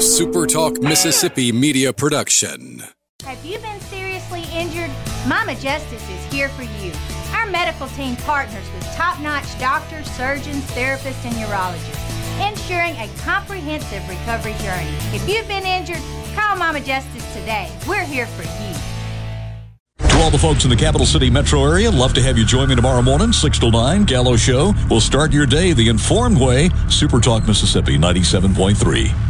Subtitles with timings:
[0.00, 2.82] a Super Talk Mississippi media production.
[3.22, 4.90] Have you been seriously injured?
[5.26, 6.90] Mama Justice is here for you.
[7.34, 14.08] Our medical team partners with top notch doctors, surgeons, therapists, and urologists, ensuring a comprehensive
[14.08, 14.96] recovery journey.
[15.12, 16.02] If you've been injured,
[16.34, 17.70] call Mama Justice today.
[17.86, 20.08] We're here for you.
[20.08, 22.70] To all the folks in the capital city metro area, love to have you join
[22.70, 24.72] me tomorrow morning, 6 to 9, Gallo Show.
[24.88, 26.70] We'll start your day the informed way.
[26.88, 29.29] Super Talk Mississippi 97.3.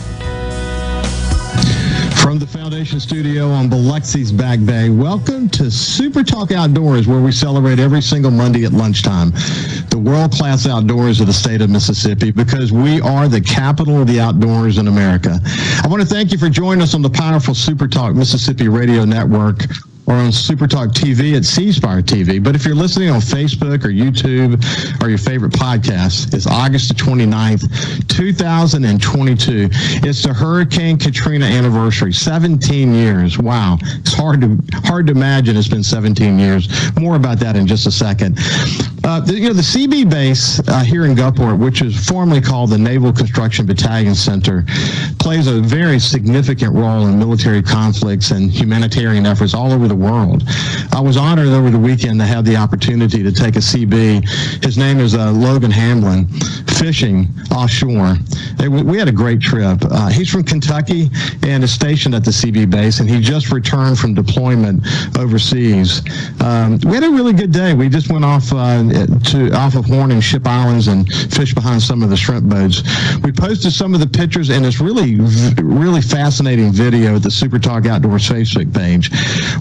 [2.21, 7.31] From the Foundation Studio on Biloxi's Back Bay, welcome to Super Talk Outdoors, where we
[7.31, 9.31] celebrate every single Monday at lunchtime
[9.89, 14.07] the world class outdoors of the state of Mississippi because we are the capital of
[14.07, 15.39] the outdoors in America.
[15.83, 19.03] I want to thank you for joining us on the powerful Super Talk Mississippi Radio
[19.03, 19.65] Network
[20.07, 22.43] or on Super Talk TV at C Spire TV.
[22.43, 24.61] But if you're listening on Facebook or YouTube
[25.01, 29.69] or your favorite podcast, it's August the 29th, 2022.
[30.07, 33.37] It's the Hurricane Katrina anniversary, 17 years.
[33.37, 33.77] Wow.
[33.81, 36.69] It's hard to hard to imagine it's been 17 years.
[36.99, 38.37] More about that in just a second.
[39.03, 42.69] Uh, the, you know, the Seabee base uh, here in Gulfport, which is formerly called
[42.69, 44.63] the Naval Construction Battalion Center,
[45.19, 50.43] plays a very significant role in military conflicts and humanitarian efforts all over the world.
[50.93, 54.23] I was honored over the weekend to have the opportunity to take a Seabee.
[54.63, 56.27] His name is uh, Logan Hamlin,
[56.67, 58.17] fishing offshore.
[58.59, 59.79] We had a great trip.
[59.83, 61.09] Uh, he's from Kentucky
[61.43, 64.85] and is stationed at the Seabee base, and he just returned from deployment
[65.17, 66.01] overseas.
[66.39, 67.73] Um, we had a really good day.
[67.73, 71.81] We just went off uh, to off of Horn and Ship Islands and fish behind
[71.81, 72.83] some of the shrimp boats.
[73.23, 75.15] We posted some of the pictures, and it's really,
[75.61, 79.11] really fascinating video at the Super Talk Outdoors Facebook page.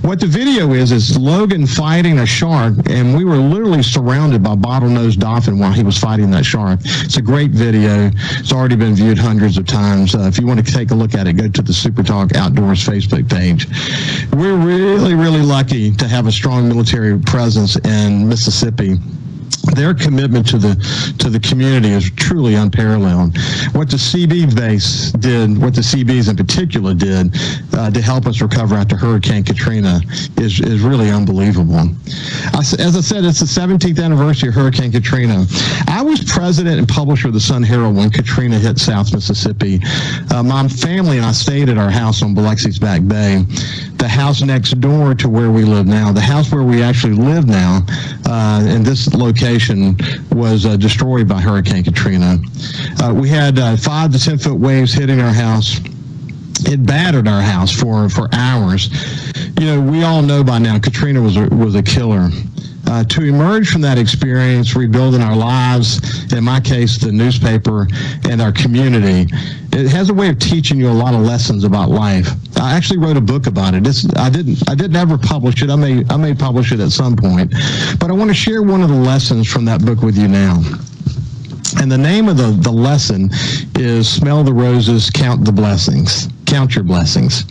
[0.02, 4.54] What the video is is Logan fighting a shark, and we were literally surrounded by
[4.54, 6.80] bottlenose dolphin while he was fighting that shark.
[6.84, 8.10] It's a great video.
[8.14, 10.14] It's already been viewed hundreds of times.
[10.14, 12.34] Uh, if you want to take a look at it, go to the Super Talk
[12.34, 13.66] Outdoors Facebook page.
[14.32, 18.98] We're really, really lucky to have a strong military presence in Mississippi
[19.74, 20.74] their commitment to the
[21.18, 23.36] to the community is truly unparalleled.
[23.74, 27.36] What the Seabee base did, what the Seabees in particular did
[27.74, 30.00] uh, to help us recover after Hurricane Katrina
[30.38, 31.90] is is really unbelievable.
[32.54, 35.46] As I said, it's the 17th anniversary of Hurricane Katrina.
[35.88, 39.80] I was president and publisher of the Sun Herald when Katrina hit South Mississippi.
[40.30, 43.44] Uh, my family and I stayed at our house on Biloxi's Back Bay,
[43.96, 47.46] the house next door to where we live now, the house where we actually live
[47.46, 47.80] now,
[48.26, 49.50] uh, in this location
[50.30, 52.38] was uh, destroyed by Hurricane Katrina.
[53.02, 55.80] Uh, we had uh, five to ten foot waves hitting our house.
[56.66, 58.90] It battered our house for for hours.
[59.58, 62.30] You know, we all know by now Katrina was a, was a killer.
[62.90, 67.86] Uh, to emerge from that experience, rebuilding our lives, in my case, the newspaper
[68.28, 69.32] and our community,
[69.72, 72.28] it has a way of teaching you a lot of lessons about life.
[72.56, 73.86] I actually wrote a book about it.
[73.86, 75.70] It's, I didn't I didn't ever publish it.
[75.70, 77.54] I may I may publish it at some point,
[78.00, 80.56] but I want to share one of the lessons from that book with you now.
[81.80, 83.30] And the name of the, the lesson
[83.78, 86.28] is Smell the Roses, Count the Blessings.
[86.44, 87.44] Count your blessings.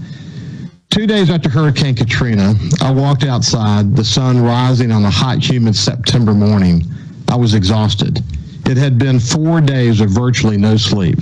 [0.89, 5.75] Two days after Hurricane Katrina, I walked outside, the sun rising on a hot, humid
[5.75, 6.83] September morning.
[7.27, 8.23] I was exhausted.
[8.65, 11.19] It had been four days of virtually no sleep.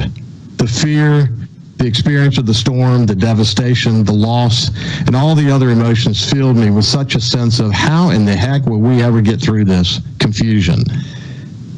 [0.55, 1.29] The fear,
[1.75, 4.72] the experience of the storm, the devastation, the loss,
[5.05, 8.35] and all the other emotions filled me with such a sense of how in the
[8.35, 10.81] heck will we ever get through this confusion.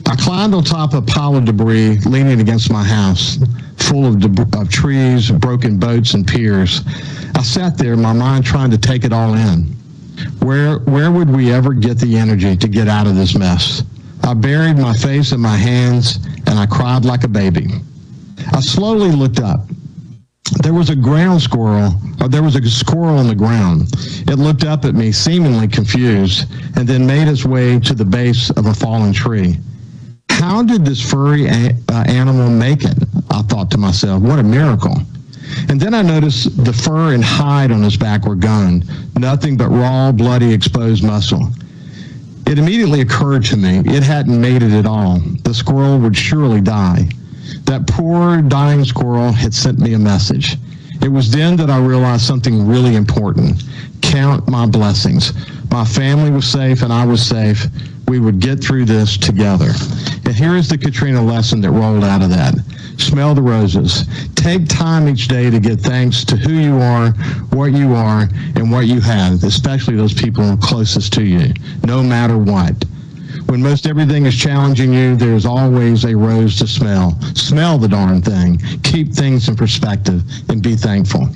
[0.05, 3.39] I climbed on top of a pile of debris leaning against my house,
[3.89, 6.81] full of, of trees, broken boats, and piers.
[7.35, 9.63] I sat there, my mind trying to take it all in.
[10.43, 13.83] Where, where would we ever get the energy to get out of this mess?
[14.23, 17.67] I buried my face in my hands and I cried like a baby.
[18.53, 19.61] I slowly looked up.
[20.61, 23.87] There was a ground squirrel, or there was a squirrel on the ground.
[24.27, 28.49] It looked up at me, seemingly confused, and then made its way to the base
[28.51, 29.57] of a fallen tree.
[30.29, 32.97] How did this furry a- uh, animal make it?
[33.29, 34.95] I thought to myself, what a miracle.
[35.67, 38.83] And then I noticed the fur and hide on his back were gone,
[39.17, 41.47] nothing but raw, bloody, exposed muscle.
[42.45, 45.19] It immediately occurred to me it hadn't made it at all.
[45.43, 47.07] The squirrel would surely die.
[47.65, 50.57] That poor dying squirrel had sent me a message.
[51.01, 53.63] It was then that I realized something really important.
[54.01, 55.33] Count my blessings.
[55.69, 57.67] my family was safe, and I was safe.
[58.09, 59.69] We would get through this together.
[60.25, 62.55] And here is the Katrina lesson that rolled out of that.
[62.97, 64.05] Smell the roses.
[64.33, 67.11] Take time each day to give thanks to who you are,
[67.51, 71.53] what you are, and what you have, especially those people closest to you,
[71.85, 72.73] no matter what.
[73.45, 77.15] When most everything is challenging you, there's always a rose to smell.
[77.35, 78.57] Smell the darn thing.
[78.81, 81.29] Keep things in perspective and be thankful.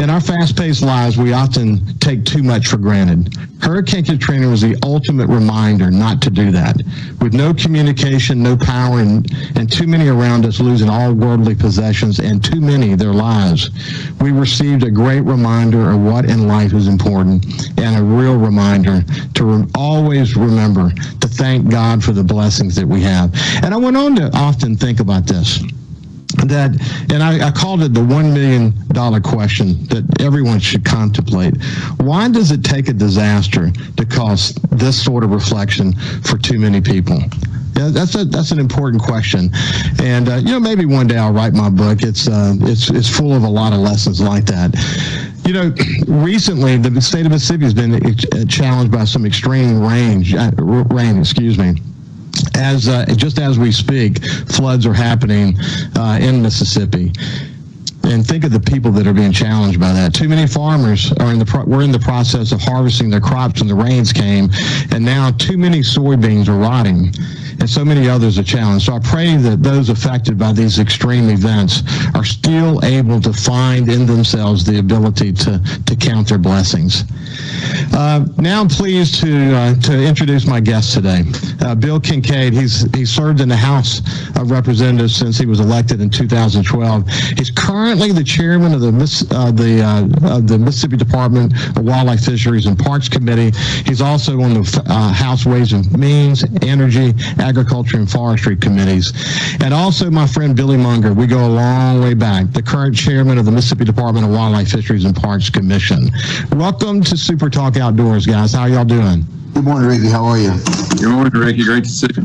[0.00, 3.36] In our fast paced lives, we often take too much for granted.
[3.60, 6.78] Hurricane Katrina was the ultimate reminder not to do that.
[7.20, 12.18] With no communication, no power, and, and too many around us losing all worldly possessions
[12.18, 13.68] and too many their lives,
[14.22, 17.44] we received a great reminder of what in life is important
[17.78, 19.02] and a real reminder
[19.34, 23.34] to re- always remember to thank God for the blessings that we have.
[23.62, 25.62] And I went on to often think about this
[26.46, 26.70] that
[27.12, 31.54] and I, I, called it the one million dollar question that everyone should contemplate
[31.98, 35.92] why does it take a disaster to cause this sort of reflection
[36.22, 37.18] for too many people
[37.76, 39.48] yeah, that's a that's an important question,
[40.02, 42.02] and uh, you know maybe one day I'll write my book.
[42.02, 44.74] It's uh, it's it's full of a lot of lessons like that.
[45.46, 45.74] You know,
[46.22, 50.24] recently the state of Mississippi has been challenged by some extreme rain.
[50.36, 50.50] Uh,
[50.90, 51.76] rain, excuse me
[52.56, 55.56] as uh, just as we speak, floods are happening
[55.96, 57.12] uh, in Mississippi.
[58.04, 60.14] And think of the people that are being challenged by that.
[60.14, 63.60] Too many farmers are in the pro- we're in the process of harvesting their crops,
[63.60, 64.48] when the rains came,
[64.90, 67.12] and now too many soybeans are rotting
[67.60, 68.86] and so many others are challenged.
[68.86, 71.82] So I pray that those affected by these extreme events
[72.14, 77.04] are still able to find in themselves the ability to, to count their blessings.
[77.92, 81.22] Uh, now I'm pleased to uh, to introduce my guest today,
[81.62, 82.52] uh, Bill Kinkade.
[82.52, 84.00] He's he served in the House
[84.36, 87.08] of Representatives since he was elected in 2012.
[87.36, 88.88] He's currently the chairman of the
[89.30, 93.56] uh, the uh, the Mississippi Department of Wildlife, Fisheries, and Parks Committee.
[93.84, 99.12] He's also on the uh, House Ways and Means, Energy, Agriculture, and Forestry committees,
[99.62, 101.14] and also my friend Billy Mounger.
[101.14, 102.52] We go a long way back.
[102.52, 106.10] The current chairman of the Mississippi Department of Wildlife, Fisheries, and Parks Commission.
[106.52, 108.52] Welcome to Super Talk Outdoors, guys.
[108.52, 109.24] How y'all doing?
[109.54, 110.08] Good morning, Ricky.
[110.08, 110.52] How are you?
[110.98, 111.64] Good morning, Ricky.
[111.64, 112.22] Great to see you.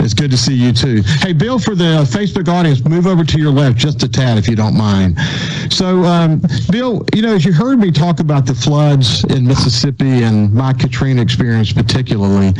[0.00, 1.02] It's good to see you too.
[1.20, 4.48] Hey, Bill, for the Facebook audience, move over to your left just a tad if
[4.48, 5.16] you don't mind.
[5.70, 10.24] So, um, Bill, you know, as you heard me talk about the floods in Mississippi
[10.24, 12.52] and my Katrina experience particularly,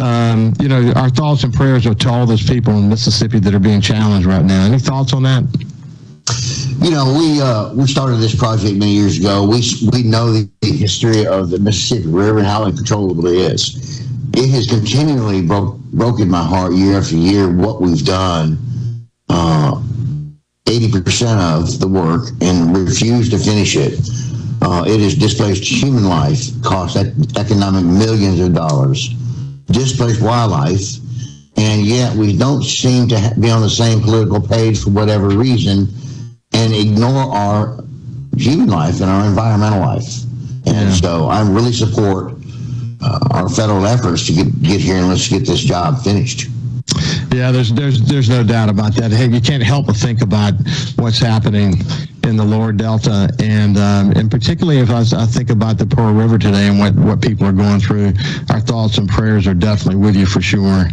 [0.00, 3.52] um, you know, our thoughts and prayers are to all those people in Mississippi that
[3.52, 4.64] are being challenged right now.
[4.64, 5.42] Any thoughts on that?
[6.78, 9.44] You know, we uh, we started this project many years ago.
[9.44, 9.62] We
[9.92, 14.04] we know the history of the Mississippi River and how uncontrollable it is.
[14.34, 18.58] It has continually broke, broken my heart year after year what we've done.
[19.28, 19.80] Uh,
[20.66, 23.98] 80% of the work and refused to finish it.
[24.60, 29.08] Uh, it has displaced human life, cost economic millions of dollars,
[29.70, 30.96] displaced wildlife,
[31.56, 35.88] and yet we don't seem to be on the same political page for whatever reason
[36.56, 37.84] and ignore our
[38.36, 40.22] human life and our environmental life.
[40.66, 40.92] And yeah.
[40.94, 42.32] so I really support
[43.00, 46.48] uh, our federal efforts to get, get here and let's get this job finished.
[47.32, 49.12] Yeah, there's there's there's no doubt about that.
[49.12, 50.54] Hey, you can't help but think about
[50.96, 51.74] what's happening
[52.24, 56.14] in the lower delta, and um, and particularly if I, I, think about the Pearl
[56.14, 58.12] River today and what what people are going through,
[58.50, 60.86] our thoughts and prayers are definitely with you for sure.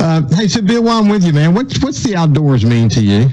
[0.00, 3.00] Uh, hey, so Bill, while I'm with you, man, what's what's the outdoors mean to
[3.00, 3.30] you?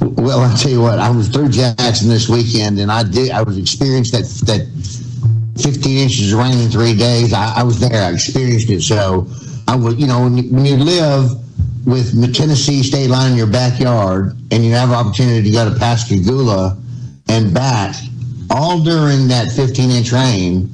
[0.00, 0.98] Well, I'll tell you what.
[0.98, 3.30] I was through Jackson this weekend, and I did.
[3.30, 4.66] I was experienced that that
[5.62, 7.32] 15 inches of rain in three days.
[7.32, 8.04] I, I was there.
[8.04, 8.82] I experienced it.
[8.82, 9.26] So
[9.66, 11.30] I was, you know, when you, when you live
[11.86, 15.78] with the Tennessee state line in your backyard and you have opportunity to go to
[15.78, 16.78] Pascagoula
[17.28, 17.94] and back
[18.50, 20.70] all during that 15 inch rain,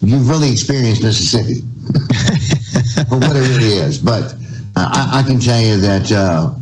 [0.00, 1.60] you've really experienced Mississippi
[3.08, 3.98] for what it really is.
[3.98, 4.34] But
[4.76, 6.54] I, I can tell you that uh,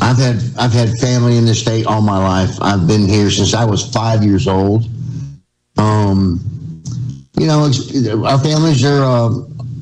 [0.00, 2.56] I've had I've had family in this state all my life.
[2.60, 4.84] I've been here since I was five years old.
[5.76, 6.40] Um,
[7.38, 7.70] you know,
[8.24, 9.30] our families are uh,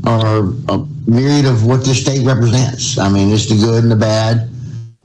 [0.06, 2.98] are a myriad of what this state represents.
[2.98, 4.48] I mean, it's the good and the bad.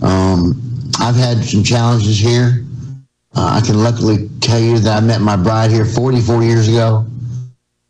[0.01, 2.63] Um, I've had some challenges here.
[3.35, 7.05] Uh, I can luckily tell you that I met my bride here 44 years ago.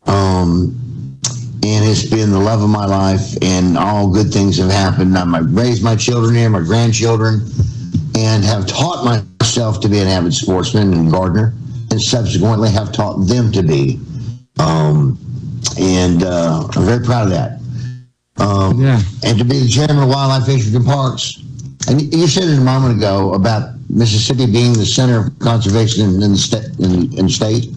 [0.06, 0.85] Um,
[1.66, 5.18] and it's been the love of my life, and all good things have happened.
[5.18, 7.40] I've raised my children here, my grandchildren,
[8.16, 11.54] and have taught myself to be an avid sportsman and gardener,
[11.90, 13.98] and subsequently have taught them to be.
[14.60, 15.18] Um,
[15.76, 17.60] and uh, I'm very proud of that.
[18.36, 19.00] Um, yeah.
[19.24, 21.42] And to be the chairman of Wildlife Fisheries and Parks.
[21.88, 26.22] And you said it a moment ago about Mississippi being the center of conservation in,
[26.22, 27.70] in the, sta- in, in the state.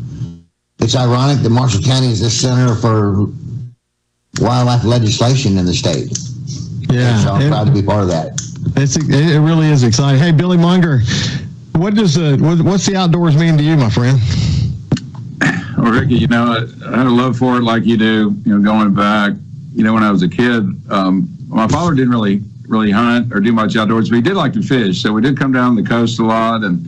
[0.79, 3.29] it's ironic that Marshall County is the center for
[4.39, 6.17] wildlife legislation in the state.
[6.91, 8.39] Yeah, so I'm it- proud to be part of that.
[8.75, 10.22] It's it really is exciting.
[10.22, 11.01] Hey, Billy Mounger,
[11.75, 14.19] what does uh, what, what's the outdoors mean to you, my friend?
[15.77, 18.36] Well, Ricky, you know, I, I had a love for it like you do.
[18.46, 19.34] You know, going back,
[19.74, 23.39] you know, when I was a kid, um, my father didn't really really hunt or
[23.39, 25.01] do much outdoors, but he did like to fish.
[25.01, 26.86] So we did come down the coast a lot, and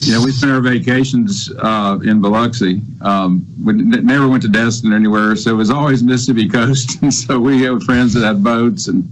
[0.00, 2.80] know, we spent our vacations uh, in Biloxi.
[3.00, 7.02] Um, we n- never went to Destin anywhere, so it was always Mississippi coast.
[7.02, 9.08] and so we had friends that had boats, and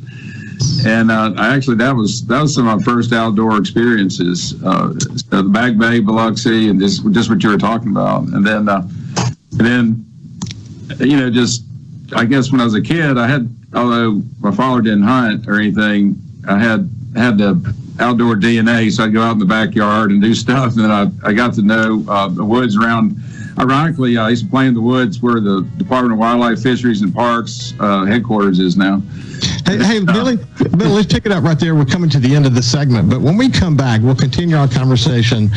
[0.87, 4.55] and uh, I actually that was that was some of my first outdoor experiences.
[4.63, 8.47] Uh, so the Back Bay, Biloxi, and just just what you were talking about, and
[8.47, 8.89] then uh,
[9.59, 10.07] and then
[10.99, 11.65] you know just
[12.15, 15.57] I guess when I was a kid, I had although my father didn't hunt or
[15.57, 16.17] anything,
[16.49, 20.35] I had had the outdoor DNA, so I'd go out in the backyard and do
[20.35, 20.77] stuff.
[20.77, 23.17] And then I, I got to know uh, the woods around.
[23.59, 27.15] Ironically, I used to play in the woods where the Department of Wildlife, Fisheries, and
[27.15, 29.03] Parks uh, headquarters is now.
[29.65, 30.37] Hey, hey Billy,
[30.77, 31.75] Billy, let's pick it up right there.
[31.75, 34.57] We're coming to the end of the segment, but when we come back, we'll continue
[34.57, 35.51] our conversation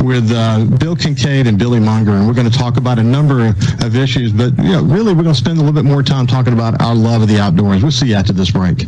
[0.00, 3.46] with uh, Bill Kinkade and Billy Mounger, and we're going to talk about a number
[3.46, 4.32] of issues.
[4.32, 6.82] But you know, really, we're going to spend a little bit more time talking about
[6.82, 7.82] our love of the outdoors.
[7.82, 8.86] We'll see you after this break.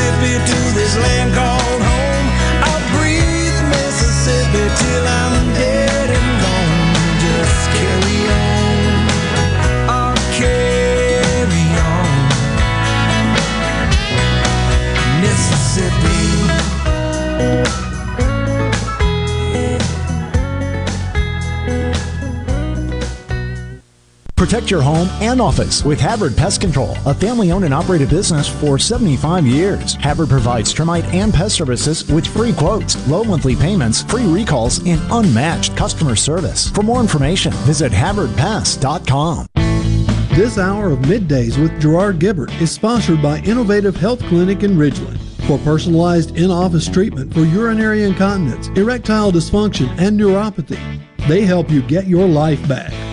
[0.00, 2.26] Mississippi to this land called home.
[2.64, 5.39] I'll breathe Mississippi till I'm
[24.40, 28.48] Protect your home and office with Havard Pest Control, a family owned and operated business
[28.48, 29.96] for 75 years.
[29.96, 34.98] Havard provides termite and pest services with free quotes, low monthly payments, free recalls, and
[35.10, 36.70] unmatched customer service.
[36.70, 39.46] For more information, visit HavardPest.com.
[40.34, 45.20] This hour of Middays with Gerard Gibert is sponsored by Innovative Health Clinic in Ridgeland.
[45.46, 51.82] For personalized in office treatment for urinary incontinence, erectile dysfunction, and neuropathy, they help you
[51.82, 53.09] get your life back.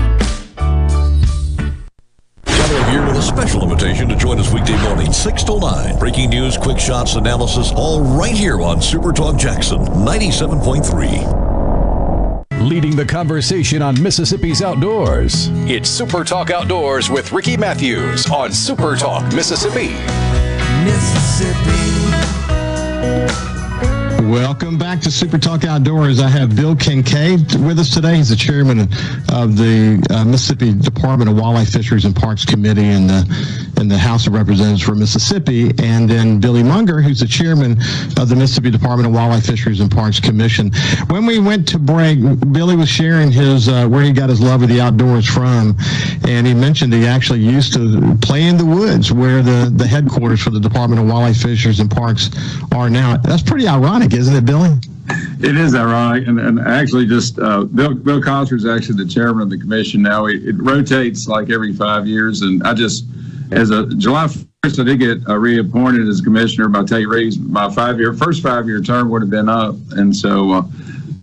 [2.91, 2.91] slash benefits.
[2.91, 5.97] Time of year to a special invitation to join us weekday morning, 6 till 9.
[5.99, 12.61] Breaking news, quick shots, analysis, all right here on Super Talk Jackson 97.3.
[12.61, 15.49] Leading the conversation on Mississippi's outdoors.
[15.67, 19.89] It's Super Talk Outdoors with Ricky Mathews on Super Talk Mississippi.
[20.83, 21.81] Mississippi.
[24.31, 26.21] Welcome back to Super Talk Outdoors.
[26.21, 28.15] I have Bill Kinkade with us today.
[28.15, 28.79] He's the chairman
[29.27, 33.97] of the uh, Mississippi Department of Wildlife, Fisheries, and Parks Committee in the, in the
[33.97, 35.71] House of Representatives for Mississippi.
[35.83, 37.73] And then Billy Mounger, who's the chairman
[38.17, 40.71] of the Mississippi Department of Wildlife, Fisheries, and Parks Commission.
[41.09, 42.19] When we went to break,
[42.53, 45.75] Billy was sharing his uh, where he got his love of the outdoors from.
[46.25, 50.41] And he mentioned he actually used to play in the woods where the, the headquarters
[50.41, 52.29] for the Department of Wildlife, Fisheries, and Parks
[52.71, 53.17] are now.
[53.17, 54.69] That's pretty ironic, isn't it, Billy?
[55.39, 59.41] It is ironic, and, and actually, just uh, Bill Bill Cossar is actually the chairman
[59.41, 60.27] of the commission now.
[60.27, 63.05] It, it rotates like every five years, and I just,
[63.51, 67.39] as a July first, I did get uh, reappointed as commissioner by Tate Reeves.
[67.39, 70.63] My five year first five year term would have been up, and so uh,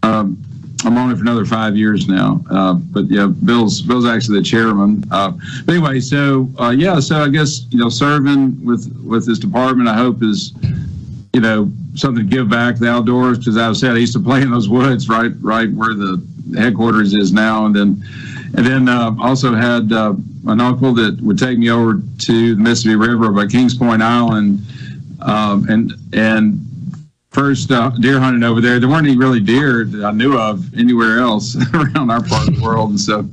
[0.03, 0.37] um,
[0.85, 2.45] I'm on it for another five years now.
[2.51, 5.05] Uh, but yeah, Bill's Bill's actually the chairman.
[5.13, 5.33] Uh,
[5.65, 9.89] but anyway, so uh, yeah, so I guess you know serving with with this department,
[9.89, 10.53] I hope is
[11.33, 14.21] you know something to give back the outdoors because as I said I used to
[14.21, 16.23] play in those woods right right where the
[16.57, 18.03] headquarters is now, and then
[18.55, 20.15] and then uh, also had uh,
[20.47, 24.61] an uncle that would take me over to the Mississippi River by Kings Point Island,
[25.21, 26.65] um, and and
[27.31, 28.81] first uh, deer hunting over there.
[28.81, 32.57] There weren't any really deer that I knew of anywhere else around our part of
[32.57, 33.29] the world, and so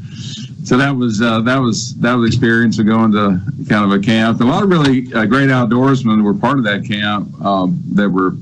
[0.64, 4.04] so that was uh, that was that was experience of going to kind of a
[4.04, 4.42] camp.
[4.42, 8.36] A lot of really uh, great outdoorsmen were part of that camp um, that were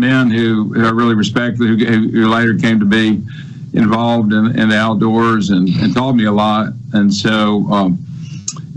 [0.00, 3.22] men who, who I really respect, who, who later came to be
[3.72, 6.72] involved in, in the outdoors and, and taught me a lot.
[6.92, 8.04] And so, um,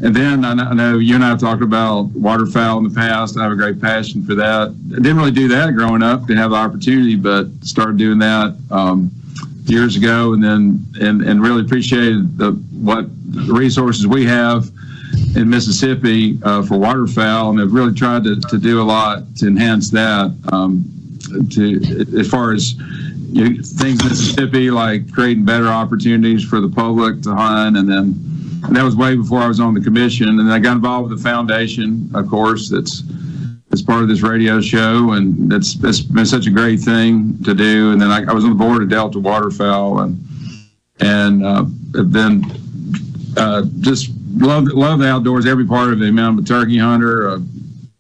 [0.04, 3.38] and then I know, you and I have talked about waterfowl in the past.
[3.38, 4.76] I have a great passion for that.
[4.92, 8.56] I didn't really do that growing up, didn't have the opportunity, but started doing that
[8.70, 9.10] um,
[9.66, 14.70] years ago, and then and and really appreciated the what the resources we have
[15.38, 19.48] in Mississippi uh, for waterfowl, and have really tried to, to do a lot to
[19.48, 20.36] enhance that.
[20.52, 20.84] Um,
[21.52, 22.76] to as far as
[23.34, 28.16] you things in Mississippi, like creating better opportunities for the public to hunt, and then
[28.66, 30.30] and that was way before I was on the commission.
[30.30, 33.04] And then I got involved with the foundation, of course, that's
[33.74, 37.54] as part of this radio show, and that's that's been such a great thing to
[37.54, 37.92] do.
[37.92, 40.24] And then I, I was on the board of Delta Waterfowl, and
[41.00, 42.46] and uh, then
[43.36, 46.08] uh, just love love the outdoors, every part of it.
[46.08, 47.42] I mean, I'm a turkey hunter, a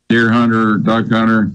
[0.09, 1.51] deer hunter, duck hunter.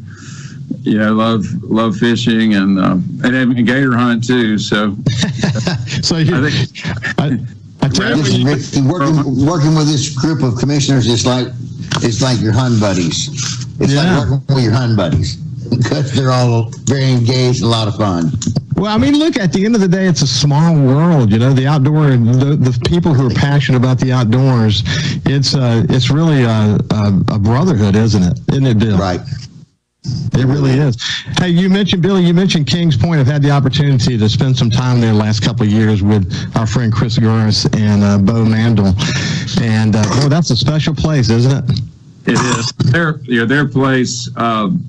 [0.89, 2.93] You know, love love fishing and uh,
[3.25, 4.59] and, and gator hunt too.
[4.59, 4.97] So,
[6.03, 7.19] so you, I think.
[7.19, 7.39] I,
[7.81, 11.49] I tell you, Listen, Ricky, working working with this group of commissioners is like
[12.03, 13.29] it's like your hun buddies.
[13.81, 14.19] It's Yeah.
[14.19, 17.97] like working with your hun buddies because they're all very engaged, and a lot of
[17.97, 18.33] fun.
[18.77, 21.33] Well, I mean, look, at the end of the day, it's a small world.
[21.33, 24.83] You know, the outdoor, the, the people who are passionate about the outdoors,
[25.27, 28.39] it's uh, it's really a, a, a brotherhood, isn't it?
[28.51, 28.97] Isn't it, Bill?
[28.97, 29.21] Right.
[30.35, 30.97] It really is.
[31.39, 32.23] Hey, you mentioned Billy.
[32.23, 33.21] You mentioned Kings Point.
[33.21, 36.33] I've had the opportunity to spend some time there the last couple of years with
[36.57, 38.95] our friend Chris Gurris and uh, Bo Mandel,
[39.61, 41.81] and uh, oh, that's a special place, isn't it?
[42.27, 42.73] It is.
[42.93, 44.85] Their yeah, their place um,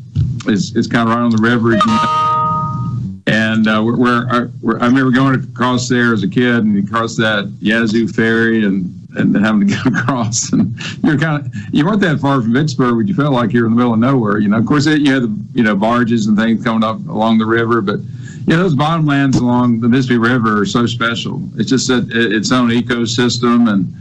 [0.45, 3.21] is is kind of right on the river, you know.
[3.27, 7.15] and uh, we're, we're, we're I remember going across there as a kid and across
[7.15, 12.01] that Yazoo ferry and and having to go across and you're kind of you weren't
[12.01, 14.39] that far from Vicksburg, but you felt like you're in the middle of nowhere.
[14.39, 16.97] You know, of course, it, you had the you know barges and things coming up
[17.07, 17.99] along the river, but
[18.47, 21.41] yeah, those bottomlands along the Mississippi River are so special.
[21.55, 23.93] It's just a, its own ecosystem and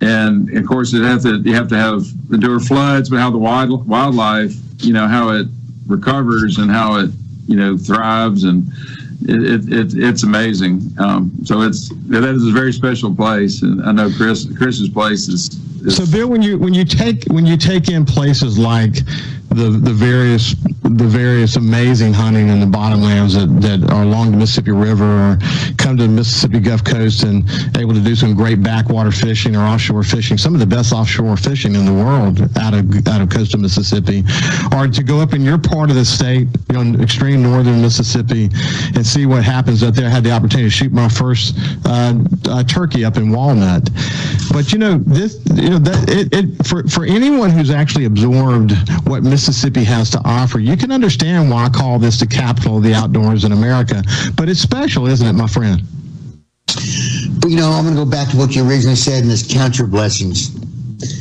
[0.00, 3.38] and of course it have to you have to have endure floods, but how the
[3.38, 5.46] wild, wildlife, you know, how it
[5.86, 7.10] recovers and how it
[7.46, 8.66] you know thrives, and
[9.22, 10.80] it, it, it it's amazing.
[10.98, 15.28] Um, so it's that is a very special place, and I know Chris Chris's place
[15.28, 15.48] is.
[15.84, 18.96] is So, Bill, when you when you take when you take in places like
[19.50, 24.36] the the various the various amazing hunting in the bottomlands that, that are along the
[24.36, 25.38] Mississippi River, or
[25.76, 27.44] come to the Mississippi Gulf Coast and
[27.76, 31.36] able to do some great backwater fishing or offshore fishing, some of the best offshore
[31.36, 34.24] fishing in the world out of out of coastal Mississippi,
[34.74, 38.48] or to go up in your part of the state, you know, extreme northern Mississippi,
[38.94, 40.06] and see what happens up there.
[40.06, 42.14] I had the opportunity to shoot my first uh,
[42.48, 43.88] uh, turkey up in Walnut,
[44.52, 48.72] but you know this, you know that it, it for for anyone who's actually absorbed
[49.06, 52.82] what Mississippi has to offer, you can understand why I call this the capital of
[52.82, 54.02] the outdoors in America.
[54.36, 55.82] But it's special, isn't it, my friend?
[57.40, 59.46] But you know, I'm going to go back to what you originally said, and this
[59.46, 60.54] count your blessings.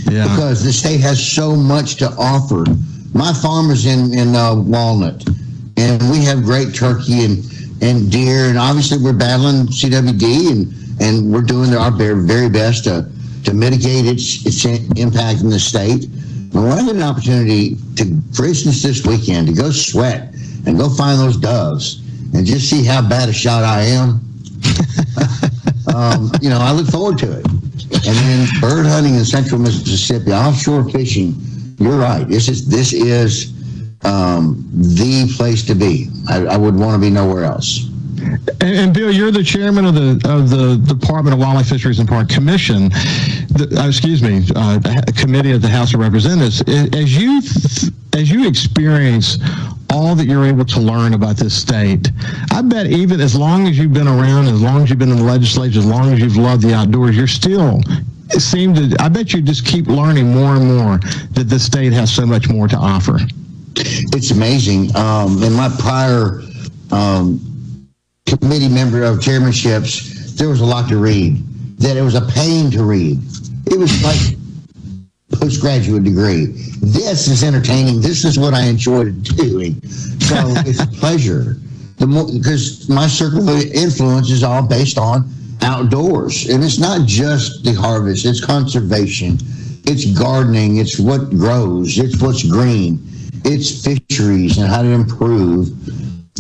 [0.10, 0.24] Yeah.
[0.24, 2.66] Because the state has so much to offer.
[3.14, 5.24] My farmer's in in uh, Walnut,
[5.78, 7.44] and we have great turkey and
[7.82, 12.86] and deer, and obviously we're battling CWD, and and we're doing our very very best
[12.86, 13.10] to
[13.46, 14.66] to mitigate its its
[15.00, 16.08] impact in the state.
[16.52, 20.34] When I get an opportunity to, for instance, this weekend to go sweat
[20.66, 22.02] and go find those doves
[22.34, 24.22] and just see how bad a shot I am,
[25.96, 27.46] um, you know, I look forward to it.
[27.46, 31.36] And then bird hunting in central Mississippi, offshore fishing.
[31.80, 32.28] You're right.
[32.28, 33.54] This is this is
[34.04, 36.10] um, the place to be.
[36.28, 37.90] I, I would want to be nowhere else.
[38.18, 42.08] And, and, Bill, you're the chairman of the of the Department of Wildlife, Fisheries, and
[42.08, 42.90] Park Commission.
[42.90, 44.80] The, uh, excuse me, uh,
[45.16, 46.62] committee of the House of Representatives.
[46.62, 47.42] As you
[48.14, 49.38] as you experience
[49.90, 52.12] all that you're able to learn about this state,
[52.52, 55.18] I bet even as long as you've been around, as long as you've been in
[55.18, 57.82] the legislature, as long as you've loved the outdoors, you're still
[58.32, 58.96] it seemed to.
[59.00, 60.98] I bet you just keep learning more and more
[61.32, 63.20] that this state has so much more to offer.
[63.76, 64.96] It's amazing.
[64.96, 66.42] Um, in my prior
[66.92, 67.40] um,
[68.28, 71.44] committee member of chairmanships, there was a lot to read.
[71.80, 73.20] That it was a pain to read.
[73.68, 74.38] It was like
[75.40, 76.48] postgraduate degree.
[76.82, 78.02] This is entertaining.
[78.02, 79.82] This is what I enjoyed doing.
[79.82, 80.36] So
[80.66, 81.58] it's a pleasure.
[81.98, 85.30] The more because my circle of influence is all based on
[85.62, 88.26] outdoors, and it's not just the harvest.
[88.26, 89.38] It's conservation.
[89.86, 90.78] It's gardening.
[90.78, 91.98] It's what grows.
[91.98, 93.00] It's what's green.
[93.46, 95.70] It's fisheries and how to improve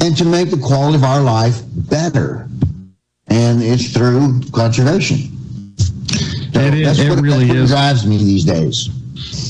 [0.02, 2.48] and to make the quality of our life better.
[3.28, 5.38] And it's through conservation.
[6.54, 7.00] So it is.
[7.00, 7.70] It what, really is.
[7.70, 8.90] drives me these days.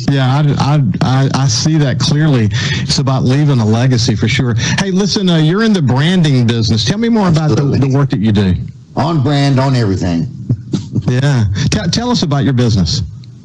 [0.10, 2.48] Yeah, I, I, I, see that clearly.
[2.52, 4.56] It's about leaving a legacy for sure.
[4.80, 6.86] Hey, listen, uh, you're in the branding business.
[6.86, 8.56] Tell me more about the, the, work that you do.
[8.96, 10.28] On brand, on everything.
[11.08, 11.46] yeah.
[11.70, 13.02] T- tell us about your business.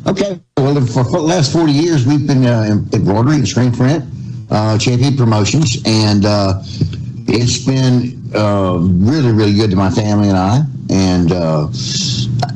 [0.06, 0.40] Okay.
[0.56, 4.04] Well, for, for the last 40 years, we've been uh, embroidery and screen print,
[4.52, 6.62] uh, Champion Promotions, and uh,
[7.26, 10.62] it's been uh, really, really good to my family and I.
[10.90, 11.68] And uh,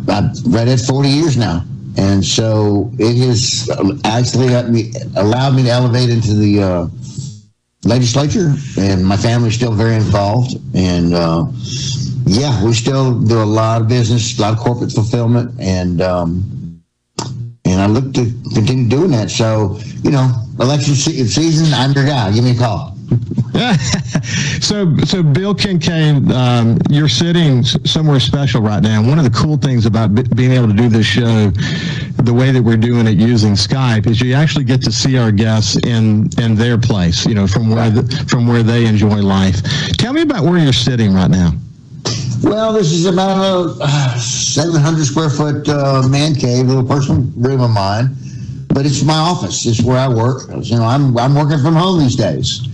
[0.08, 1.64] I've read it 40 years now.
[1.96, 3.70] And so it has
[4.04, 6.88] actually me, allowed me to elevate into the uh,
[7.84, 10.56] legislature, and my family's still very involved.
[10.74, 11.46] And uh,
[12.26, 16.44] yeah, we still do a lot of business, a lot of corporate fulfillment, and um,
[17.76, 19.30] and I look to continue doing that.
[19.30, 22.32] So you know, election season, I'm your guy.
[22.32, 22.96] Give me a call.
[24.60, 29.06] so, so Bill Kinkade, um, you're sitting somewhere special right now.
[29.06, 31.50] One of the cool things about b- being able to do this show,
[32.22, 35.30] the way that we're doing it using Skype, is you actually get to see our
[35.30, 37.26] guests in in their place.
[37.26, 39.62] You know, from where the, from where they enjoy life.
[39.96, 41.52] Tell me about where you're sitting right now.
[42.46, 47.60] Well, this is about a uh, 700 square foot uh, man cave, little personal room
[47.60, 48.14] of mine,
[48.68, 49.66] but it's my office.
[49.66, 50.42] It's where I work.
[50.62, 52.68] You know, I'm I'm working from home these days.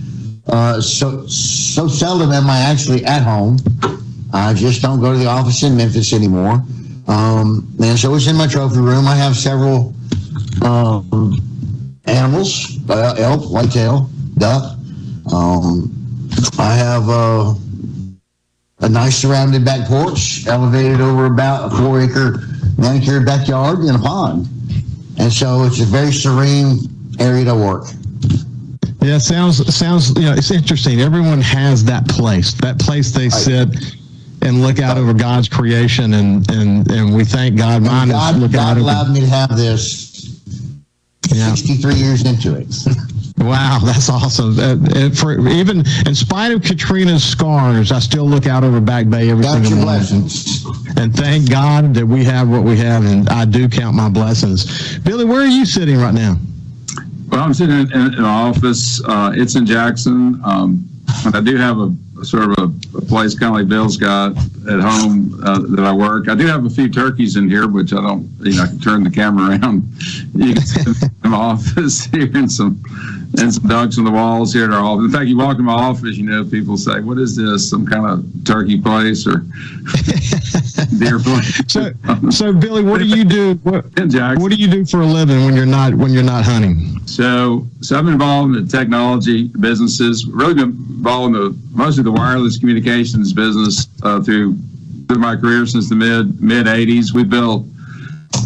[0.45, 3.57] Uh, so so seldom am I actually at home.
[4.31, 6.63] I just don't go to the office in Memphis anymore.
[7.07, 9.07] Um, and so it's in my trophy room.
[9.07, 9.95] I have several
[10.61, 11.41] um,
[12.05, 14.07] animals: uh, elk, whitetail,
[14.37, 14.77] duck.
[15.33, 15.89] Um,
[16.59, 17.55] I have uh,
[18.83, 22.39] a nice surrounded back porch, elevated over about a four-acre
[22.77, 24.47] manicured backyard and a pond.
[25.17, 26.79] And so it's a very serene
[27.19, 27.85] area to work.
[29.01, 30.09] Yeah, sounds sounds.
[30.15, 31.01] You know, it's interesting.
[31.01, 33.67] Everyone has that place, that place they sit
[34.41, 37.83] and look out over God's creation, and and and we thank God.
[37.83, 39.13] Mine God, is looking God out allowed over.
[39.13, 40.39] me to have this.
[41.29, 41.53] Yeah.
[41.53, 42.67] 63 years into it.
[43.37, 44.57] Wow, that's awesome.
[44.59, 49.29] Uh, for even in spite of Katrina's scars, I still look out over Back Bay
[49.31, 49.99] every Count single your morning.
[50.21, 50.65] blessings.
[50.97, 54.99] And thank God that we have what we have, and I do count my blessings.
[54.99, 56.37] Billy, where are you sitting right now?
[57.29, 59.03] Well, I'm sitting in, in an office.
[59.03, 60.39] Uh, it's in Jackson.
[60.45, 60.87] Um,
[61.25, 61.91] and I do have a,
[62.21, 64.37] a sort of a, a place kind of like Bill's got
[64.69, 66.29] at home uh, that I work.
[66.29, 68.79] I do have a few turkeys in here, which I don't, you know, I can
[68.79, 69.83] turn the camera around.
[70.35, 72.81] You can see my office here and some
[73.39, 75.05] and some ducks on the walls here at our office.
[75.05, 77.69] In fact, you walk in my office, you know, people say, "What is this?
[77.69, 79.39] Some kind of turkey place or
[80.99, 81.93] deer place?" So,
[82.29, 83.55] so Billy, what do you do?
[83.63, 83.85] What,
[84.39, 86.99] what do you do for a living when you're not when you're not hunting?
[87.07, 90.25] So, so I'm involved in the technology businesses.
[90.25, 94.57] Really been involved in the mostly the wireless communications business uh, through
[95.07, 97.13] through my career since the mid mid '80s.
[97.13, 97.65] We built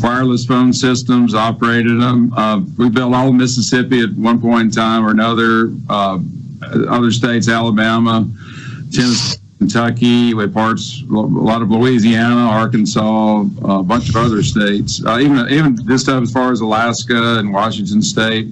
[0.02, 2.34] wireless phone systems, operated them.
[2.34, 5.73] Uh, we built all Mississippi at one point in time or another.
[5.89, 6.19] Uh,
[6.89, 8.28] other states, Alabama,
[8.91, 15.17] Tennessee, Kentucky, with parts, a lot of Louisiana, Arkansas, a bunch of other states, uh,
[15.19, 18.47] even even this stuff as far as Alaska and Washington State,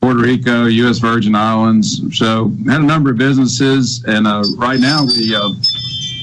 [0.00, 0.98] Puerto Rico, U.S.
[0.98, 2.00] Virgin Islands.
[2.16, 5.50] So had a number of businesses, and uh, right now we uh,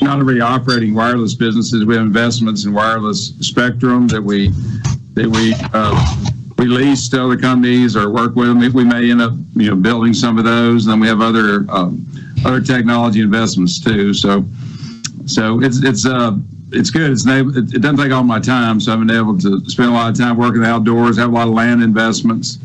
[0.02, 4.50] not only operating wireless businesses, we have investments in wireless spectrum that we
[5.14, 6.16] that we uh,
[6.58, 8.60] we lease to other companies or work with them.
[8.74, 11.66] We may end up you know building some of those, and then we have other
[11.70, 12.06] um,
[12.46, 14.14] other technology investments too.
[14.14, 14.46] So
[15.26, 16.38] so it's it's uh
[16.72, 17.12] it's good.
[17.12, 19.94] It's it, it doesn't take all my time, so I've been able to spend a
[19.94, 22.60] lot of time working outdoors, have a lot of land investments.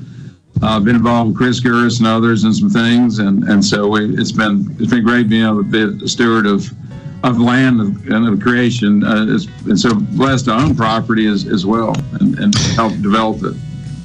[0.63, 4.15] I've been involved with Chris Gurus and others and some things, and and so we,
[4.17, 6.71] it's been it's been great being able to be a steward of
[7.25, 11.95] of land and of creation, uh, and so blessed to own property as, as well
[12.21, 13.55] and, and help develop it.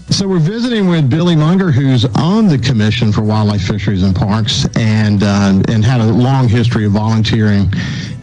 [0.10, 4.65] So we're visiting with Billy Mounger, who's on the Commission for Wildlife, Fisheries, and Parks,
[4.77, 7.69] and uh, and had a long history of volunteering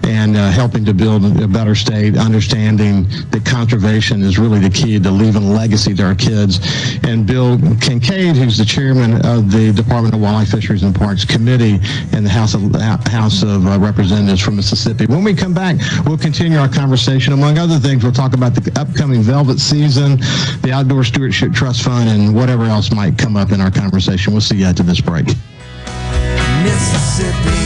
[0.04, 4.98] and uh, helping to build a better state, understanding that conservation is really the key
[4.98, 6.60] to leaving a legacy to our kids.
[7.04, 11.80] And Bill Kinkade, who's the chairman of the Department of Wildlife, Fisheries, and Parks Committee
[12.16, 15.06] in the House of House of uh, Representatives from Mississippi.
[15.06, 17.32] When we come back, we'll continue our conversation.
[17.32, 20.18] Among other things, we'll talk about the upcoming velvet season,
[20.62, 24.32] the Outdoor Stewardship Trust Fund, and whatever else might come up in our conversation.
[24.32, 25.26] We'll see you after this break.
[26.62, 27.63] Mississippi.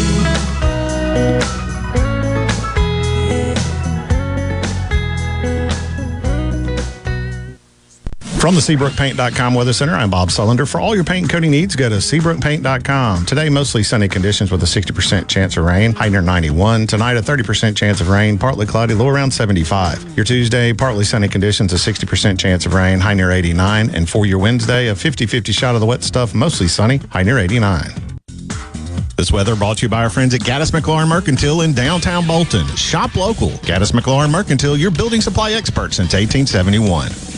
[8.49, 10.67] From the SeabrookPaint.com Weather Center, I'm Bob Sullender.
[10.67, 13.27] For all your paint and coating needs, go to SeabrookPaint.com.
[13.27, 16.87] Today, mostly sunny conditions with a 60% chance of rain, high near 91.
[16.87, 20.17] Tonight, a 30% chance of rain, partly cloudy, low around 75.
[20.17, 23.91] Your Tuesday, partly sunny conditions, a 60% chance of rain, high near 89.
[23.91, 27.25] And for your Wednesday, a 50 50 shot of the wet stuff, mostly sunny, high
[27.25, 27.91] near 89.
[29.19, 32.67] This weather brought to you by our friends at Gaddis McLaurin Mercantile in downtown Bolton.
[32.77, 33.51] Shop local.
[33.69, 37.38] Gaddis McLaurin Mercantile, your building supply expert since 1871.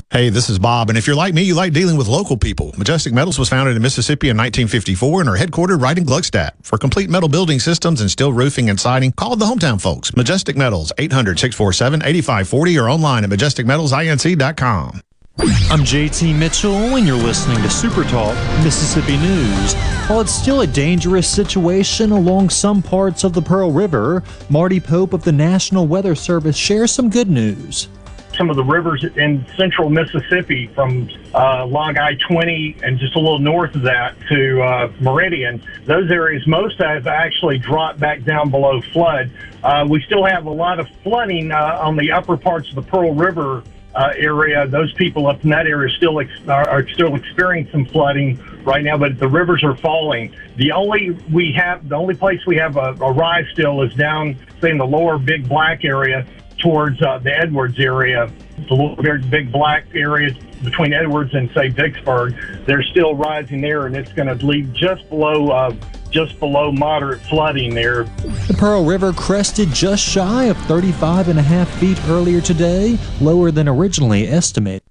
[0.11, 2.73] Hey, this is Bob, and if you're like me, you like dealing with local people.
[2.77, 6.51] Majestic Metals was founded in Mississippi in 1954 and are headquartered right in Gluckstadt.
[6.63, 10.13] For complete metal building systems and steel roofing and siding, call the hometown folks.
[10.13, 14.99] Majestic Metals, 800-647-8540 or online at majesticmetalsinc.com.
[15.39, 19.75] I'm JT Mitchell, and you're listening to Super Talk Mississippi News.
[20.07, 25.13] While it's still a dangerous situation along some parts of the Pearl River, Marty Pope
[25.13, 27.87] of the National Weather Service shares some good news.
[28.35, 33.19] Some of the rivers in central Mississippi from uh, Log I 20 and just a
[33.19, 35.61] little north of that to uh, Meridian.
[35.85, 39.31] Those areas, most have actually dropped back down below flood.
[39.63, 42.81] Uh, we still have a lot of flooding uh, on the upper parts of the
[42.81, 43.63] Pearl River
[43.93, 44.67] uh, area.
[44.67, 49.19] Those people up in that area still ex- are, still experiencing flooding right now, but
[49.19, 50.33] the rivers are falling.
[50.55, 54.37] The only we have, the only place we have a, a rise still is down,
[54.61, 56.25] say, in the lower Big Black area
[56.61, 58.31] towards uh, the Edwards area,
[58.69, 62.35] the big black area between Edwards and say Vicksburg.
[62.65, 65.49] They're still rising there, and it's going to leave just below.
[65.49, 65.75] Uh,
[66.11, 68.03] just below moderate flooding there.
[68.03, 73.49] The Pearl River crested just shy of 35 and a half feet earlier today, lower
[73.49, 74.90] than originally estimated.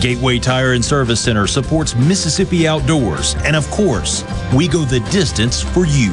[0.00, 5.62] Gateway Tire and Service Center supports Mississippi Outdoors, and of course, we go the distance
[5.62, 6.12] for you.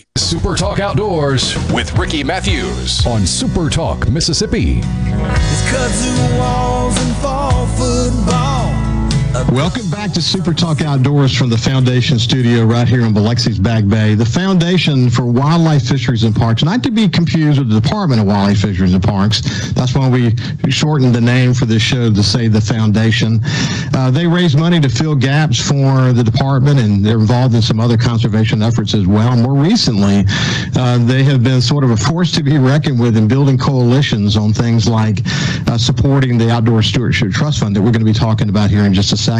[0.17, 4.81] Super Talk Outdoors with Ricky Mathews on Super Talk Mississippi.
[9.49, 13.85] Welcome back to Super Talk Outdoors from the Foundation Studio right here in Biloxi's Back
[13.85, 14.15] Bay.
[14.15, 18.27] The Foundation for Wildlife Fisheries and Parks, not to be confused with the Department of
[18.27, 19.41] Wildlife Fisheries and Parks.
[19.73, 20.35] That's why we
[20.69, 23.41] shortened the name for this show to say the Foundation.
[23.93, 27.79] Uh, they raise money to fill gaps for the department, and they're involved in some
[27.79, 29.35] other conservation efforts as well.
[29.35, 30.23] More recently,
[30.77, 34.37] uh, they have been sort of a force to be reckoned with in building coalitions
[34.37, 35.19] on things like
[35.67, 38.85] uh, supporting the Outdoor Stewardship Trust Fund that we're going to be talking about here
[38.85, 39.30] in just a second.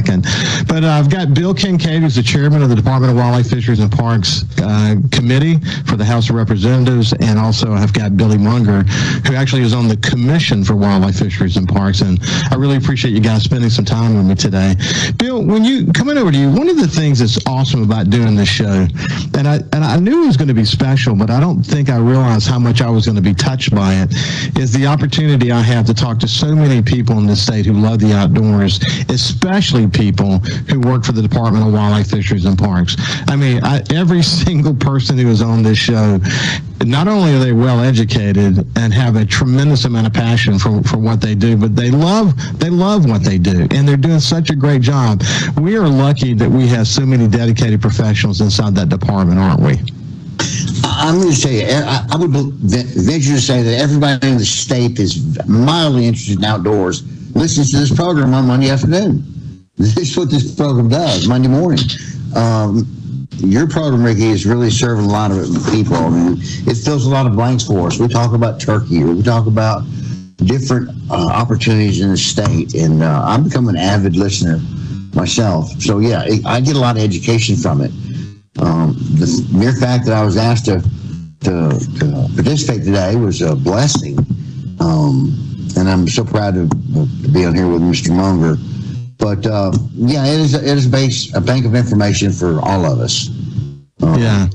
[0.67, 3.80] But uh, I've got Bill Kinkade, who's the chairman of the Department of Wildlife, Fisheries,
[3.80, 8.88] and Parks uh, Committee for the House of Representatives, and also I've got Billy Mounger,
[9.27, 12.01] who actually is on the Commission for Wildlife, Fisheries, and Parks.
[12.01, 12.19] And
[12.51, 14.75] I really appreciate you guys spending some time with me today.
[15.17, 18.36] Bill, when you coming over to you, one of the things that's awesome about doing
[18.36, 18.88] this show,
[19.38, 21.89] and I and I knew it was going to be special, but I don't think
[21.89, 24.13] I realized how much I was going to be touched by it,
[24.58, 27.73] is the opportunity I have to talk to so many people in this state who
[27.73, 30.39] love the outdoors, especially people
[30.69, 32.95] who work for the Department of Wildlife, Fisheries, and Parks.
[33.27, 36.19] I mean, I, every single person who is on this show,
[36.85, 40.97] not only are they well educated and have a tremendous amount of passion for, for
[40.97, 44.49] what they do, but they love they love what they do, and they're doing such
[44.49, 45.23] a great job.
[45.59, 49.79] We are lucky that we have so many dedicated professionals inside that department, aren't we?
[50.83, 54.99] I'm going to say, I, I would venture to say that everybody in the state
[54.99, 57.03] is mildly interested in outdoors
[57.35, 59.23] listens to this program on Monday afternoon.
[59.81, 61.83] This is what this program does Monday morning.
[62.35, 65.95] Um, your program, Ricky, is really serving a lot of people.
[65.95, 67.97] I mean, it fills a lot of blanks for us.
[67.97, 69.81] We talk about turkey, we talk about
[70.37, 74.59] different uh, opportunities in the state, and uh, I'm becoming an avid listener
[75.15, 75.71] myself.
[75.81, 77.91] So yeah, it, I get a lot of education from it.
[78.59, 80.79] Um, the mere fact that I was asked to
[81.41, 84.19] to, to participate today was a blessing,
[84.79, 85.35] um,
[85.75, 88.09] and I'm so proud to, to be on here with Mr.
[88.09, 88.59] Mounger.
[89.21, 92.60] But uh, yeah, it is a, it is a base a bank of information for
[92.60, 93.29] all of us.
[94.01, 94.47] Um, yeah,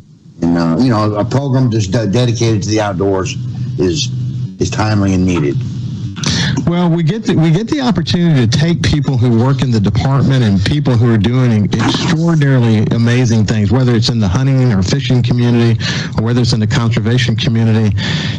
[0.42, 3.36] and uh, you know, a program just de- dedicated to the outdoors
[3.78, 4.10] is
[4.60, 5.56] is timely and needed.
[6.64, 9.78] Well, we get the, we get the opportunity to take people who work in the
[9.78, 14.82] department and people who are doing extraordinarily amazing things, whether it's in the hunting or
[14.82, 15.78] fishing community
[16.16, 17.94] or whether it's in the conservation community,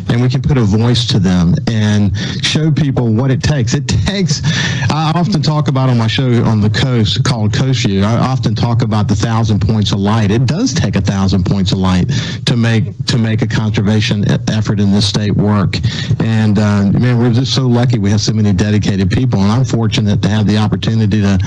[0.10, 3.74] and we can put a voice to them and show people what it takes.
[3.74, 4.42] It takes.
[4.90, 8.04] I often talk about on my show on the coast called Coast View.
[8.04, 10.32] I often talk about the thousand points of light.
[10.32, 12.10] It does take a thousand points of light
[12.46, 15.78] to make to make a conservation effort in this state work.
[16.20, 19.66] And uh, man, we're just so lucky we have so many dedicated people, and I'm
[19.66, 21.38] fortunate to have the opportunity to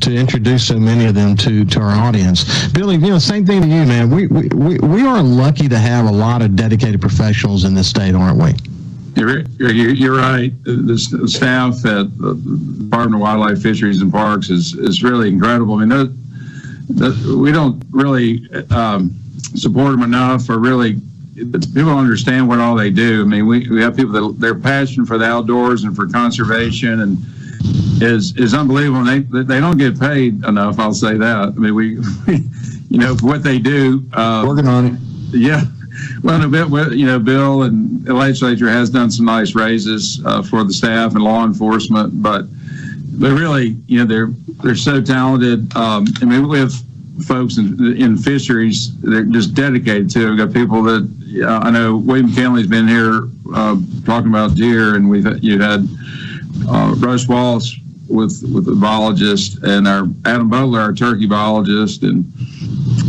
[0.00, 2.68] to introduce so many of them to to our audience.
[2.72, 4.10] Billy, you know, same thing to you, man.
[4.10, 8.14] We we, we, are lucky to have a lot of dedicated professionals in this state,
[8.14, 8.52] aren't we?
[9.16, 10.52] You're, you're, you're right.
[10.64, 15.76] The, staff at the Department of Wildlife, Fisheries, and Parks is, is really incredible.
[15.76, 16.16] I mean,
[16.90, 19.18] the, we don't really um,
[19.56, 21.00] support them enough, or really
[21.44, 23.22] people don't understand what all they do.
[23.22, 27.00] I mean, we, we have people that their passion for the outdoors and for conservation
[27.00, 27.18] and
[28.02, 29.06] is is unbelievable.
[29.06, 30.78] And they they don't get paid enough.
[30.78, 31.48] I'll say that.
[31.48, 31.98] I mean, we,
[32.88, 34.04] you know, for what they do.
[34.12, 34.92] Uh, Working on it.
[35.32, 35.64] yeah.
[36.22, 40.42] Well, a bit, you know, Bill and the legislature has done some nice raises uh,
[40.42, 42.46] for the staff and law enforcement, but
[43.18, 44.30] but really, you know, they're
[44.62, 45.74] they're so talented.
[45.76, 46.72] Um, I mean, we have
[47.26, 50.30] folks in, in fisheries they're just dedicated to.
[50.30, 51.96] We've got people that uh, I know.
[51.96, 55.86] William McKinley's been here uh, talking about deer, and we've you had
[56.68, 57.76] uh, Russ Wallace
[58.08, 62.24] with with the biologist, and our Adam Butler, our turkey biologist, and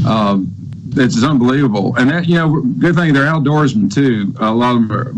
[0.06, 0.54] um,
[0.96, 1.96] it's unbelievable.
[1.98, 4.34] And that, you know, good thing they're outdoorsmen too.
[4.40, 5.14] A lot of them are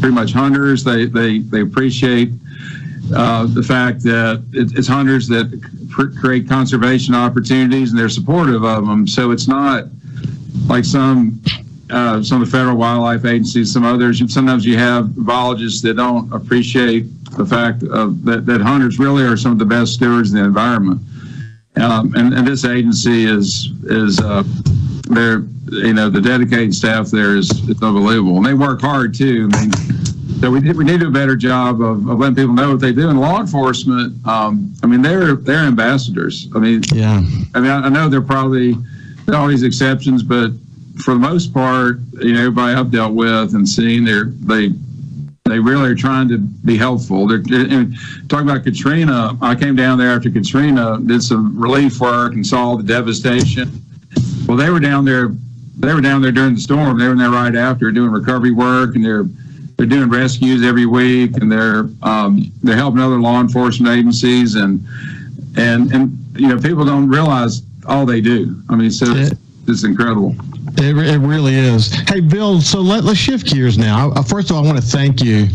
[0.00, 0.84] pretty much hunters.
[0.84, 2.32] They they they appreciate
[3.14, 5.46] uh, the fact that it, it's hunters that
[5.92, 9.06] cr- create conservation opportunities, and they're supportive of them.
[9.06, 9.84] So it's not
[10.66, 11.40] like some
[11.90, 14.18] uh, some of the federal wildlife agencies, some others.
[14.32, 19.36] Sometimes you have biologists that don't appreciate the fact of that, that hunters really are
[19.36, 21.00] some of the best stewards of the environment.
[21.76, 24.42] Um, and, and this agency is is uh,
[25.10, 29.48] they're you know the dedicated staff there is it's unbelievable, and they work hard too.
[29.52, 29.70] I mean,
[30.40, 32.80] so we we need to do a better job of, of letting people know what
[32.80, 33.08] they do.
[33.08, 36.48] And law enforcement, um, I mean, they're they're ambassadors.
[36.54, 37.22] I mean, yeah.
[37.54, 38.74] I mean, I, I know they're probably
[39.24, 40.50] there are all these exceptions, but
[41.02, 44.70] for the most part, you know, everybody I've dealt with and seen, they're they
[45.44, 47.26] they really are trying to be helpful.
[47.26, 49.38] They're talking about Katrina.
[49.40, 53.70] I came down there after Katrina, did some relief work, and saw the devastation.
[54.46, 55.30] Well, they were down there.
[55.78, 56.98] They were down there during the storm.
[56.98, 59.26] They were there right after doing recovery work, and they're
[59.76, 64.84] they're doing rescues every week, and they're um, they're helping other law enforcement agencies, and
[65.56, 68.60] and and you know people don't realize all they do.
[68.68, 70.34] I mean, so it's, it's incredible.
[70.78, 71.92] It, it really is.
[72.08, 74.12] Hey, Bill, so let, let's shift gears now.
[74.22, 75.48] First of all, I want to thank you,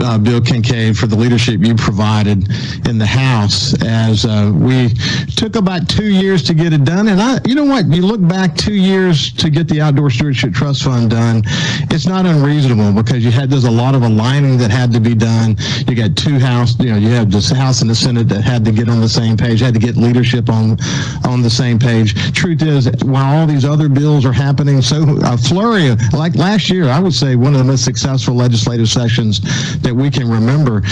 [0.00, 2.48] uh, Bill Kinkade, for the leadership you provided
[2.88, 4.88] in the House as uh, we
[5.36, 7.08] took about two years to get it done.
[7.08, 7.86] And I, you know what?
[7.88, 11.42] You look back two years to get the Outdoor Stewardship Trust Fund done,
[11.90, 15.14] it's not unreasonable because you had, there's a lot of aligning that had to be
[15.14, 15.56] done.
[15.86, 18.64] You got two House, you know, you have the House and the Senate that had
[18.64, 20.78] to get on the same page, had to get leadership on,
[21.24, 22.32] on the same page.
[22.32, 26.70] Truth is, while all these other bills are happening, so a flurry of, like last
[26.70, 29.40] year, I would say one of the most successful legislative sessions
[29.80, 30.82] that we can remember.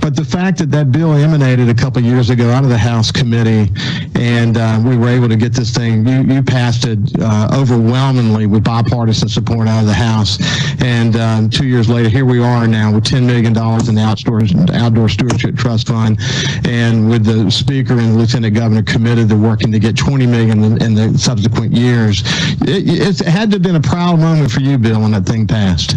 [0.00, 3.12] But the fact that that bill emanated a couple years ago out of the House
[3.12, 3.70] committee,
[4.16, 8.46] and uh, we were able to get this thing, you, you passed it uh, overwhelmingly
[8.46, 10.38] with bipartisan support out of the House.
[10.82, 13.54] And um, two years later, here we are now with $10 million
[13.88, 14.42] in the outdoor,
[14.74, 16.18] outdoor stewardship trust fund,
[16.64, 20.64] and with the speaker and the lieutenant governor committed to working to get 20 million
[20.64, 22.24] in, in the subsequent years.
[22.62, 25.46] It, it had to have been a proud moment for you, Bill, when that thing
[25.46, 25.96] passed.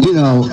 [0.00, 0.48] you know,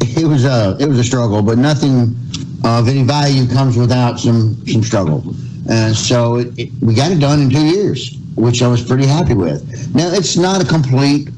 [0.00, 2.16] it was a it was a struggle, but nothing
[2.64, 5.34] of any value comes without some some struggle.
[5.70, 9.06] And so it, it, we got it done in two years, which I was pretty
[9.06, 9.94] happy with.
[9.94, 11.28] Now it's not a complete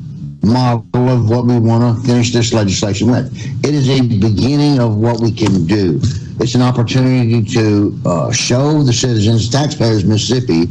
[0.43, 3.27] model of what we want to finish this legislation with.
[3.65, 6.01] It is a beginning of what we can do.
[6.41, 10.67] It's an opportunity to uh, show the citizens, taxpayers, Mississippi,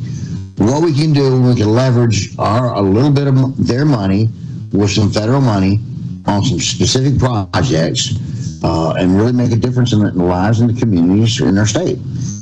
[0.60, 4.30] what we can do we can leverage our a little bit of their money
[4.72, 5.80] with some federal money
[6.26, 8.14] on some specific projects
[8.64, 11.97] uh, and really make a difference in the lives and the communities in our state.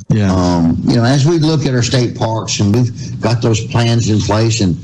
[0.08, 0.32] Yeah.
[0.32, 4.10] Um, you know, as we look at our state parks and we've got those plans
[4.10, 4.76] in place, and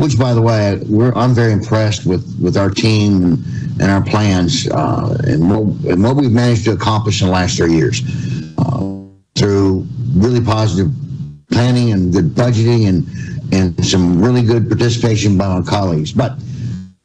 [0.00, 4.02] which, by the way, we're I'm very impressed with with our team and, and our
[4.02, 8.02] plans uh, and what and what we've managed to accomplish in the last three years
[8.58, 10.90] uh, through really positive
[11.50, 13.06] planning and good budgeting and
[13.52, 16.12] and some really good participation by our colleagues.
[16.12, 16.38] But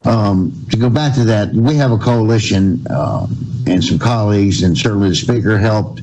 [0.04, 3.26] um, to go back to that, we have a coalition uh,
[3.66, 6.02] and some colleagues, and certainly the speaker helped.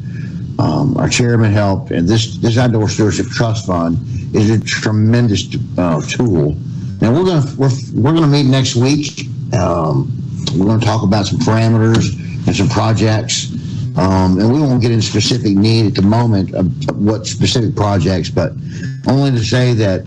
[0.59, 3.97] Um, our chairman helped, and this this outdoor stewardship trust fund
[4.35, 6.55] is a tremendous uh, tool.
[6.99, 9.27] Now we're gonna we're, we're gonna meet next week.
[9.53, 10.11] Um,
[10.55, 12.15] we're gonna talk about some parameters
[12.47, 13.51] and some projects,
[13.97, 18.29] um, and we won't get into specific need at the moment of, what specific projects,
[18.29, 18.51] but
[19.07, 20.05] only to say that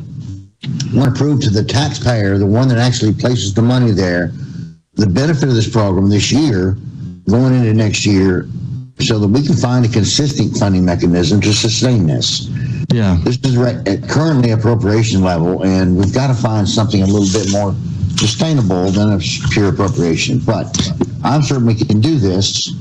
[0.65, 4.33] I want to prove to the taxpayer, the one that actually places the money there,
[4.95, 6.77] the benefit of this program this year,
[7.29, 8.49] going into next year,
[9.01, 12.49] so that we can find a consistent funding mechanism to sustain this.
[12.93, 13.19] Yeah.
[13.25, 17.41] This is right at currently appropriation level, and we've got to find something a little
[17.41, 17.75] bit more
[18.17, 19.19] sustainable than a
[19.51, 20.39] pure appropriation.
[20.39, 20.79] But
[21.25, 22.73] I'm certain we can do this.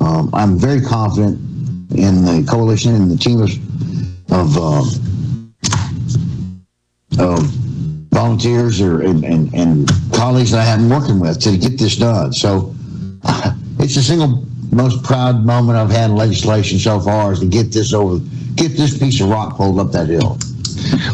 [0.00, 1.38] Um, I'm very confident
[1.94, 3.50] in the coalition and the team of,
[4.32, 5.54] of um,
[7.18, 7.42] of
[8.10, 12.32] volunteers or and, and, and colleagues that I have working with to get this done.
[12.32, 12.74] So
[13.78, 17.72] it's the single most proud moment I've had in legislation so far is to get
[17.72, 18.18] this over,
[18.54, 20.38] get this piece of rock pulled up that hill.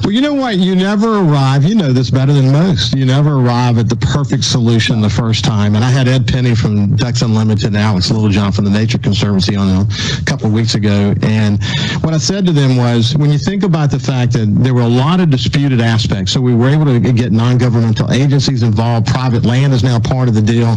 [0.02, 0.56] Well, you know what?
[0.58, 1.64] You never arrive.
[1.64, 2.94] You know this better than most.
[2.94, 5.74] You never arrive at the perfect solution the first time.
[5.74, 9.56] And I had Ed Penny from Ducks Unlimited and Alex Littlejohn from the Nature Conservancy
[9.56, 9.86] on a
[10.24, 11.14] couple of weeks ago.
[11.22, 11.62] And
[12.02, 14.82] what I said to them was, when you think about the fact that there were
[14.82, 19.06] a lot of disputed aspects, so we were able to get non-governmental agencies involved.
[19.06, 20.76] Private land is now part of the deal.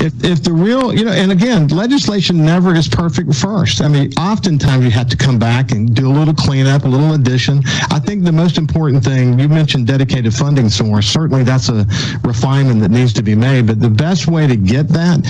[0.00, 3.80] If, if the real, you know, and again, legislation never is perfect first.
[3.80, 7.14] I mean, oftentimes you have to come back and do a little cleanup, a little
[7.14, 7.62] addition.
[7.92, 11.06] I think the most important thing, you mentioned dedicated funding source.
[11.06, 11.86] Certainly that's a
[12.24, 13.66] refinement that needs to be made.
[13.66, 15.20] But the best way to get that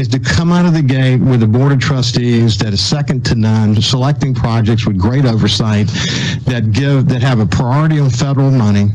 [0.00, 3.22] is to come out of the gate with a board of trustees that is second
[3.26, 5.88] to none, selecting projects with great oversight
[6.46, 8.88] that give, that have a priority on federal money.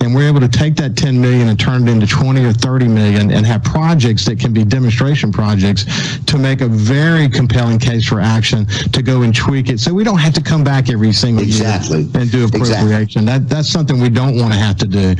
[0.00, 2.88] And we're able to take that 10 million and turn it into 20 or 30
[2.88, 8.04] million and have projects that can be demonstration projects to make a very compelling case
[8.04, 9.78] for action to go and tweak it.
[9.78, 12.02] So we don't have to come back every single exactly.
[12.02, 13.24] year and do appropriation.
[13.24, 15.16] That that's something we don't want to have to do.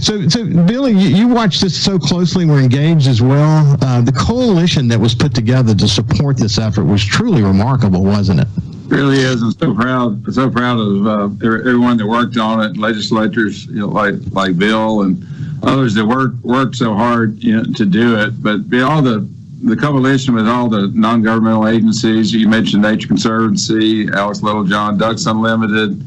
[0.00, 2.44] So so Billy, you, you watch this so closely.
[2.44, 3.76] We're engaged as well.
[3.80, 8.40] Uh, the coalition that was put together to support this effort was truly remarkable, wasn't
[8.40, 8.48] it?
[8.88, 9.42] really is.
[9.42, 13.88] I'm so proud, so proud of uh, everyone that worked on it, legislators you know,
[13.88, 15.24] like like Bill and
[15.62, 18.42] others that worked worked so hard you know, to do it.
[18.42, 19.28] But be all the
[19.62, 22.32] the coalition with all the non-governmental agencies.
[22.32, 26.00] You mentioned Nature Conservancy, Alex Littlejohn, Ducks Unlimited,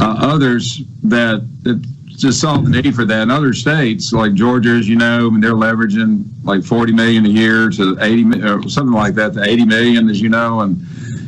[0.00, 1.82] uh, others that, that
[2.16, 3.22] just saw the need for that.
[3.22, 7.26] In other states like Georgia, as you know, I mean, they're leveraging like 40 million
[7.26, 10.80] a year to 80 or something like that to 80 million, as you know, and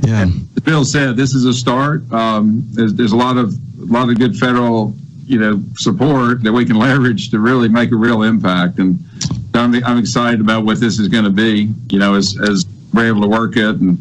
[0.07, 0.23] yeah.
[0.23, 2.11] And as Bill said, this is a start.
[2.13, 4.95] Um, there's, there's a lot of a lot of good federal,
[5.25, 8.79] you know, support that we can leverage to really make a real impact.
[8.79, 8.99] And
[9.55, 11.73] I'm, I'm excited about what this is going to be.
[11.91, 13.99] You know, as as we're able to work it, and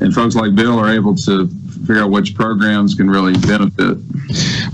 [0.00, 1.48] and folks like Bill are able to
[1.86, 3.98] figure out which programs can really benefit.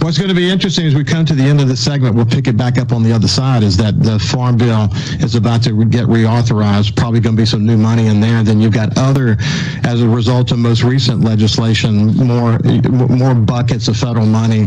[0.01, 2.27] What's going to be interesting as we come to the end of the segment, we'll
[2.27, 4.89] pick it back up on the other side, is that the Farm Bill
[5.21, 6.97] is about to get reauthorized.
[6.97, 8.43] Probably going to be some new money in there.
[8.43, 9.37] Then you've got other,
[9.85, 12.59] as a result of most recent legislation, more
[12.93, 14.67] more buckets of federal money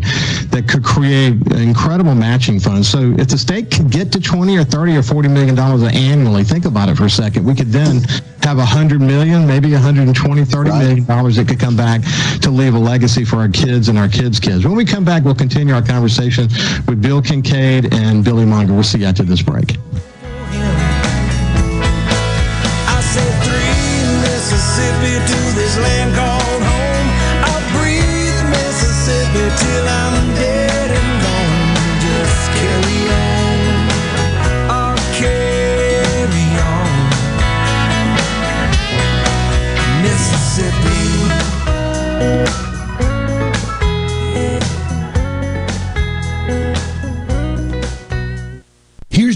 [0.51, 2.87] that could create incredible matching funds.
[2.87, 6.43] So if the state could get to 20 or 30 or 40 million dollars annually,
[6.43, 7.45] think about it for a second.
[7.45, 8.01] We could then
[8.43, 12.01] have 100 million, maybe 120, 30 million dollars that could come back
[12.41, 14.65] to leave a legacy for our kids and our kids' kids.
[14.65, 16.47] When we come back, we'll continue our conversation
[16.87, 18.73] with Bill Kinkade and Billy Mounger.
[18.73, 19.77] We'll see you after this break.
[22.87, 23.65] I said three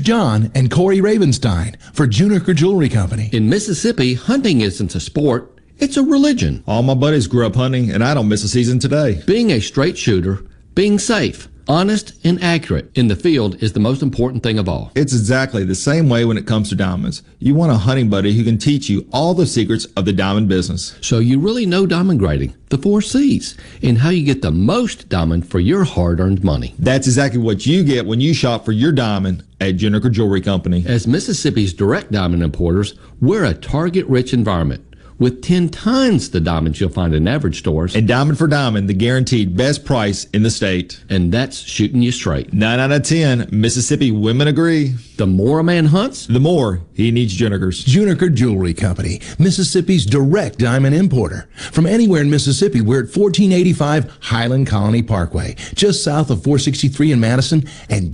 [0.09, 3.29] John and Corey Ravenstein for Juniker Jewelry Company.
[3.31, 6.63] In Mississippi, hunting isn't a sport, it's a religion.
[6.65, 9.21] All my buddies grew up hunting, and I don't miss a season today.
[9.27, 10.43] Being a straight shooter,
[10.73, 14.91] being safe, honest, and accurate in the field is the most important thing of all.
[14.95, 17.21] It's exactly the same way when it comes to diamonds.
[17.37, 20.49] You want a hunting buddy who can teach you all the secrets of the diamond
[20.49, 20.97] business.
[21.01, 25.07] So you really know diamond grading, the four C's, and how you get the most
[25.07, 26.73] diamond for your hard earned money.
[26.79, 30.83] That's exactly what you get when you shop for your diamond at Juniker Jewelry Company.
[30.87, 34.83] As Mississippi's direct diamond importers, we're a target rich environment.
[35.19, 37.95] With 10 times the diamonds you'll find in average stores.
[37.95, 41.03] And diamond for diamond, the guaranteed best price in the state.
[41.09, 42.53] And that's shooting you straight.
[42.53, 44.95] 9 out of 10, Mississippi women agree.
[45.17, 47.83] The more a man hunts, the more he needs Junikers.
[47.85, 51.49] Juniker Jewelry Company, Mississippi's direct diamond importer.
[51.71, 57.19] From anywhere in Mississippi, we're at 1485 Highland Colony Parkway, just south of 463 in
[57.19, 58.13] Madison, and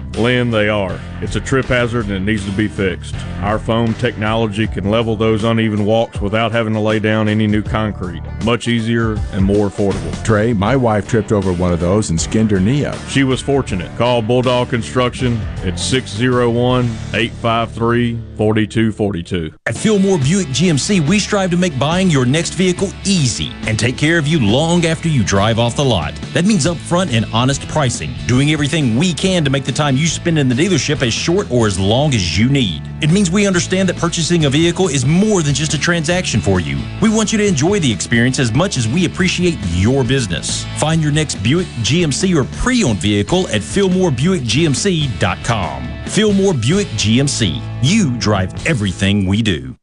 [0.15, 0.99] Lynn, they are.
[1.21, 3.15] It's a trip hazard and it needs to be fixed.
[3.41, 7.61] Our foam technology can level those uneven walks without having to lay down any new
[7.61, 8.23] concrete.
[8.43, 10.23] Much easier and more affordable.
[10.23, 12.97] Trey, my wife tripped over one of those and skinned her knee up.
[13.07, 13.95] She was fortunate.
[13.97, 19.53] Call Bulldog Construction at 601 853 4242.
[19.67, 23.97] At Fillmore Buick GMC, we strive to make buying your next vehicle easy and take
[23.97, 26.15] care of you long after you drive off the lot.
[26.33, 30.00] That means upfront and honest pricing, doing everything we can to make the time you
[30.07, 32.81] spend in the dealership as short or as long as you need.
[33.01, 36.59] It means we understand that purchasing a vehicle is more than just a transaction for
[36.59, 36.79] you.
[37.01, 40.65] We want you to enjoy the experience as much as we appreciate your business.
[40.77, 46.07] Find your next Buick, GMC, or pre owned vehicle at FillmoreBuickGMC.com.
[46.07, 47.61] Fillmore Buick GMC.
[47.81, 49.75] You drive everything we do.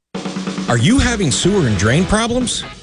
[0.68, 2.62] Are you having sewer and drain problems?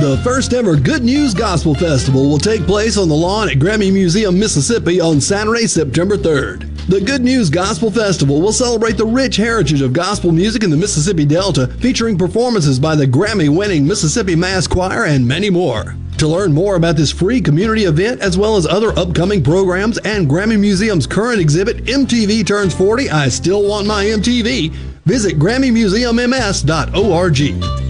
[0.00, 3.92] The first ever Good News Gospel Festival will take place on the lawn at Grammy
[3.92, 6.86] Museum, Mississippi on Saturday, September 3rd.
[6.86, 10.76] The Good News Gospel Festival will celebrate the rich heritage of gospel music in the
[10.76, 15.96] Mississippi Delta, featuring performances by the Grammy winning Mississippi Mass Choir and many more.
[16.18, 20.28] To learn more about this free community event, as well as other upcoming programs and
[20.28, 24.70] Grammy Museum's current exhibit, MTV Turns 40, I Still Want My MTV,
[25.06, 27.87] visit GrammyMuseumMS.org.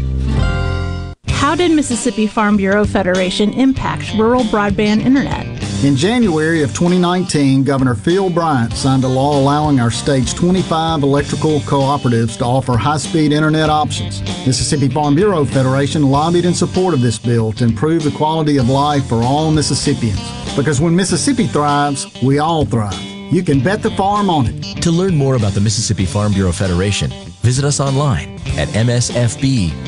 [1.48, 5.46] How did Mississippi Farm Bureau Federation impact rural broadband internet?
[5.82, 11.60] In January of 2019, Governor Phil Bryant signed a law allowing our state's 25 electrical
[11.60, 14.20] cooperatives to offer high speed internet options.
[14.46, 18.68] Mississippi Farm Bureau Federation lobbied in support of this bill to improve the quality of
[18.68, 20.20] life for all Mississippians.
[20.54, 23.00] Because when Mississippi thrives, we all thrive.
[23.32, 24.82] You can bet the farm on it.
[24.82, 29.78] To learn more about the Mississippi Farm Bureau Federation, visit us online at msfb.org.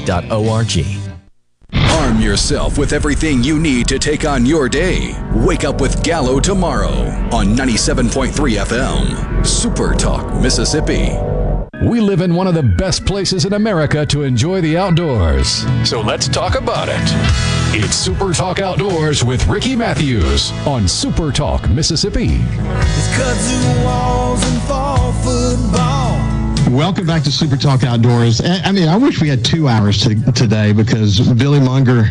[2.11, 5.15] Arm yourself with everything you need to take on your day.
[5.33, 9.47] Wake up with Gallo tomorrow on 97.3 FM.
[9.47, 11.11] Super Talk, Mississippi.
[11.87, 15.65] We live in one of the best places in America to enjoy the outdoors.
[15.89, 17.01] So let's talk about it.
[17.79, 22.39] It's Super Talk Outdoors with Ricky Mathews on Super Talk, Mississippi.
[26.71, 28.41] Welcome back to Super Talk Outdoors.
[28.41, 32.07] I mean, I wish we had two hours to, today because Billy Mounger,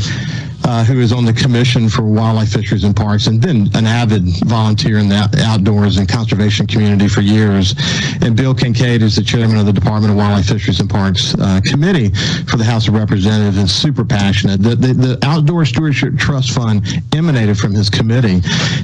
[0.70, 4.22] uh, who is on the Commission for Wildlife, Fisheries, and Parks, and been an avid
[4.46, 7.74] volunteer in the outdoors and conservation community for years,
[8.22, 11.60] and Bill Kinkade is the chairman of the Department of Wildlife, Fisheries, and Parks uh,
[11.66, 12.10] Committee
[12.46, 14.62] for the House of Representatives, and super passionate.
[14.62, 18.42] The, the, the Outdoor Stewardship Trust Fund emanated from his committee,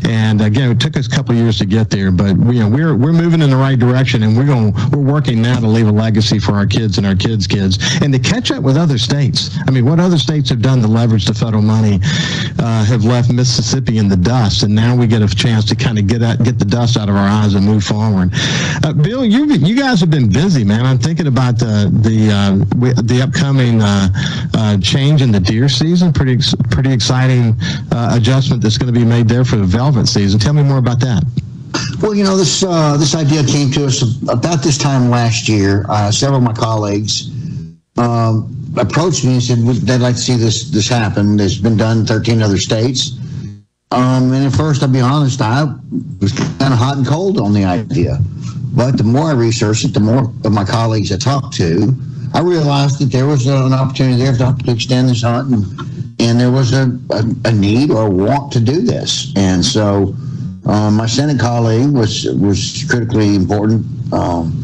[0.10, 2.70] and again, it took us a couple years to get there, but we, you know,
[2.70, 5.88] we're we're moving in the right direction, and we're going we're working now to leave
[5.88, 8.98] a legacy for our kids and our kids' kids, and to catch up with other
[8.98, 9.56] states.
[9.68, 13.32] I mean, what other states have done to leverage the federal money uh, have left
[13.32, 16.44] Mississippi in the dust, and now we get a chance to kind of get out,
[16.44, 18.30] get the dust out of our eyes and move forward.
[18.84, 20.86] Uh, Bill, you you guys have been busy, man.
[20.86, 24.10] I'm thinking about the the uh, the upcoming uh,
[24.54, 26.14] uh, change in the deer season.
[26.14, 26.38] Pretty
[26.72, 27.56] pretty exciting
[27.92, 30.40] uh, adjustment that's going to be made there for the velvet season.
[30.40, 31.24] Tell me more about that.
[32.02, 35.86] Well, you know, this uh, this idea came to us about this time last year.
[35.90, 37.30] Uh, several of my colleagues
[37.98, 41.40] um, approached me and said "Would- they'd like to see this this happen.
[41.40, 43.18] It's been done in 13 other states.
[43.92, 45.64] Um, and at first, I'll be honest, I
[46.20, 48.20] was kind of hot and cold on the idea.
[48.74, 51.96] But the more I researched it, the more of my colleagues I talked to,
[52.34, 56.40] I realized that there was an opportunity there to, to extend this hunt, and, and
[56.40, 59.32] there was a, a, a, need or a want to do this.
[59.38, 60.14] And so,
[60.66, 64.62] um, my Senate colleague was was critically important, um,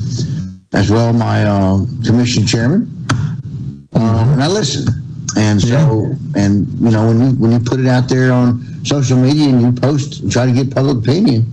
[0.74, 1.14] as well.
[1.14, 3.01] My uh, commission chairman,
[3.94, 4.90] um, and I listened.
[5.38, 5.68] And so,
[6.36, 6.44] yeah.
[6.44, 9.62] and you know, when you when you put it out there on social media and
[9.62, 11.46] you post and try to get public opinion,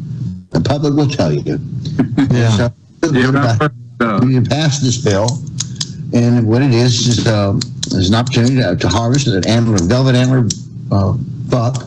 [0.51, 1.59] the public will tell you.
[2.31, 2.51] Yeah.
[2.51, 2.73] so,
[3.13, 3.69] yeah,
[4.01, 5.29] you can pass this bill,
[6.13, 7.59] and what it is is, uh,
[7.93, 10.49] is an opportunity to, to, harvest an antler, velvet antler
[10.91, 11.13] uh,
[11.49, 11.85] buck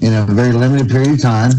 [0.00, 1.52] in a very limited period of time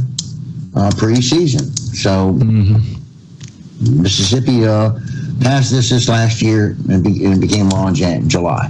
[0.76, 1.76] uh, pre-season.
[1.76, 4.01] So mm-hmm.
[4.01, 4.91] Mississippi uh,
[5.40, 8.70] passed this this last year and, be, and became law in Jan- July.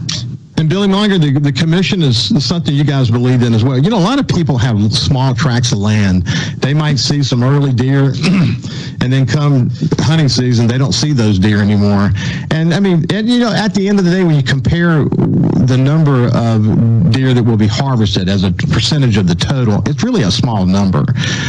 [0.62, 3.80] And Billy Mounger, the, the commission is, is something you guys believe in as well.
[3.80, 6.28] You know, a lot of people have small tracts of land.
[6.57, 8.14] They might see some early deer,
[9.01, 12.12] and then come hunting season, they don't see those deer anymore.
[12.51, 15.05] And I mean, and, you know, at the end of the day, when you compare
[15.05, 20.03] the number of deer that will be harvested as a percentage of the total, it's
[20.03, 21.05] really a small number.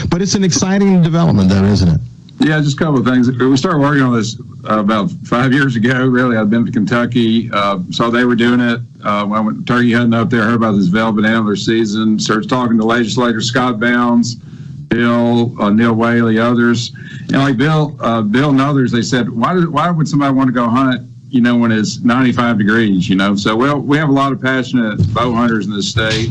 [0.08, 2.00] But it's an exciting development, though, isn't it?
[2.44, 3.30] Yeah, just a couple of things.
[3.30, 6.06] We started working on this uh, about five years ago.
[6.06, 8.80] Really, I'd been to Kentucky, uh, saw they were doing it.
[9.04, 12.18] Uh, I went turkey hunting up there, heard about this velvet antler season.
[12.18, 16.92] Started talking to legislator Scott Bounds, Bill, uh, Neil Whaley, others,
[17.28, 18.90] and like Bill, uh, Bill and others.
[18.90, 21.08] They said, why did, why would somebody want to go hunt?
[21.28, 23.08] You know, when it's 95 degrees.
[23.08, 26.30] You know, so well, we have a lot of passionate bow hunters in the state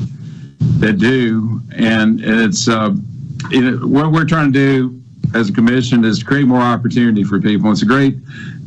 [0.80, 5.01] that do, and it's uh, what we're trying to do
[5.34, 7.72] as a commission is to create more opportunity for people.
[7.72, 8.18] It's a great,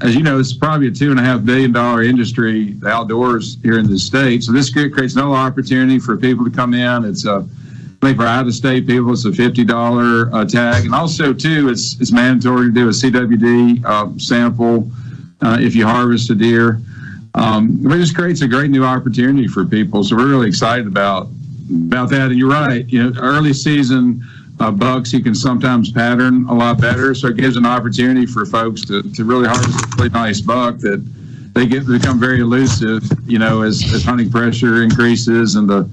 [0.02, 3.78] as you know, it's probably a two and a half billion dollar industry, outdoors here
[3.78, 4.44] in the state.
[4.44, 7.04] So this creates no opportunity for people to come in.
[7.04, 7.46] It's a
[8.02, 11.32] I think for out of state people, it's a fifty dollar uh, tag, and also
[11.32, 14.90] too, it's it's mandatory to do a CWD uh, sample
[15.40, 16.80] uh, if you harvest a deer.
[17.34, 20.04] Um, it just creates a great new opportunity for people.
[20.04, 21.28] So we're really excited about
[21.86, 22.30] about that.
[22.30, 24.22] And you're right, you know, early season
[24.60, 27.14] uh, bucks you can sometimes pattern a lot better.
[27.14, 30.78] So it gives an opportunity for folks to, to really harvest a really nice buck
[30.78, 31.04] that
[31.54, 35.88] they get to become very elusive, you know, as, as hunting pressure increases and the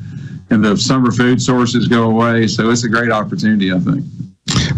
[0.49, 2.45] and the summer food sources go away.
[2.45, 4.03] So it's a great opportunity, I think.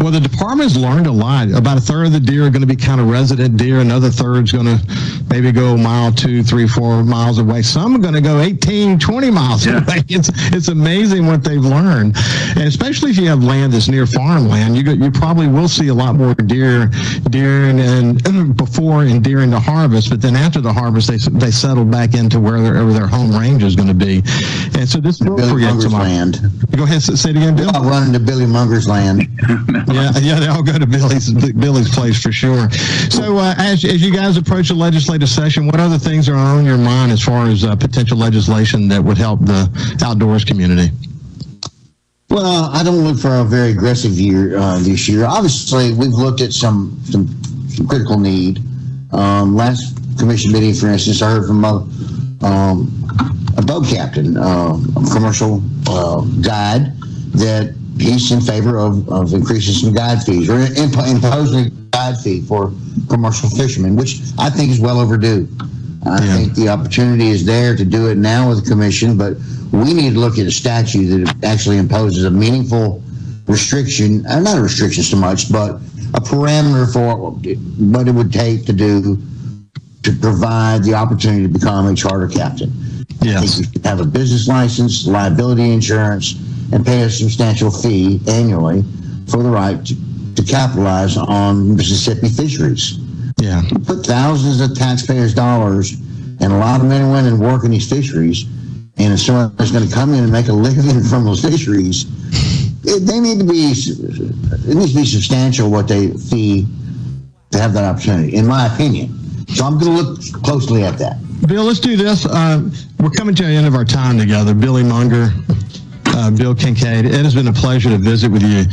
[0.04, 1.50] Well, the department's learned a lot.
[1.50, 3.80] About a third of the deer are going to be kind of resident deer.
[3.80, 7.62] Another third's going to maybe go a mile, two, three, four miles away.
[7.62, 9.82] Some are going to go 18, 20 miles yeah.
[9.82, 10.02] away.
[10.08, 12.16] It's it's amazing what they've learned,
[12.50, 15.88] and especially if you have land that's near farmland, you go, you probably will see
[15.88, 16.90] a lot more deer,
[17.30, 17.80] deer and,
[18.26, 20.10] and before and during the harvest.
[20.10, 23.74] But then after the harvest, they they settle back into wherever their home range is
[23.74, 24.22] going to be.
[24.78, 26.40] And so this will Billy Mounger's land.
[26.76, 27.70] Go ahead, say it again, Bill.
[27.74, 29.26] I'll run into Billy Mounger's land.
[30.02, 32.68] yeah, yeah, they all go to Billy's Billy's place for sure.
[33.10, 36.64] So, uh, as as you guys approach the legislative session, what other things are on
[36.64, 39.70] your mind as far as uh, potential legislation that would help the
[40.04, 40.90] outdoors community?
[42.28, 45.26] Well, I don't look for a very aggressive year uh, this year.
[45.26, 47.28] Obviously, we've looked at some some,
[47.86, 48.60] critical need.
[49.12, 51.88] Um, last commission meeting, for instance, I heard from a,
[52.44, 52.90] um,
[53.56, 56.98] a boat captain, uh, a commercial uh, guide,
[57.34, 62.18] that he's in favor of, of increasing some guide fees or imp- imposing a guide
[62.18, 62.72] fee for
[63.08, 65.48] commercial fishermen, which I think is well overdue.
[66.06, 66.36] I yeah.
[66.36, 69.36] think the opportunity is there to do it now with the commission, but
[69.72, 73.02] we need to look at a statute that actually imposes a meaningful
[73.46, 75.76] restriction, uh, not a restriction so much, but
[76.14, 79.18] a parameter for what it would take to do
[80.02, 82.70] to provide the opportunity to become a charter captain.
[83.22, 83.36] Yes.
[83.36, 86.34] I think you should have a business license, liability insurance,
[86.74, 88.82] and pay a substantial fee annually
[89.28, 89.94] for the right to,
[90.34, 92.98] to capitalize on Mississippi fisheries.
[93.40, 93.62] Yeah.
[93.86, 95.92] put thousands of taxpayers' dollars
[96.40, 98.44] and a lot of men and women working these fisheries,
[98.96, 102.06] and if someone's going to come in and make a living from those fisheries,
[102.84, 106.66] it, they need to be it needs to be substantial what they fee
[107.52, 109.16] to have that opportunity, in my opinion.
[109.48, 111.18] So I'm going to look closely at that.
[111.46, 112.26] Bill, let's do this.
[112.26, 112.68] Uh,
[112.98, 114.54] we're coming to the end of our time together.
[114.54, 115.30] Billy Mounger,
[116.14, 117.04] uh, Bill Kinkade.
[117.04, 118.64] It has been a pleasure to visit with you.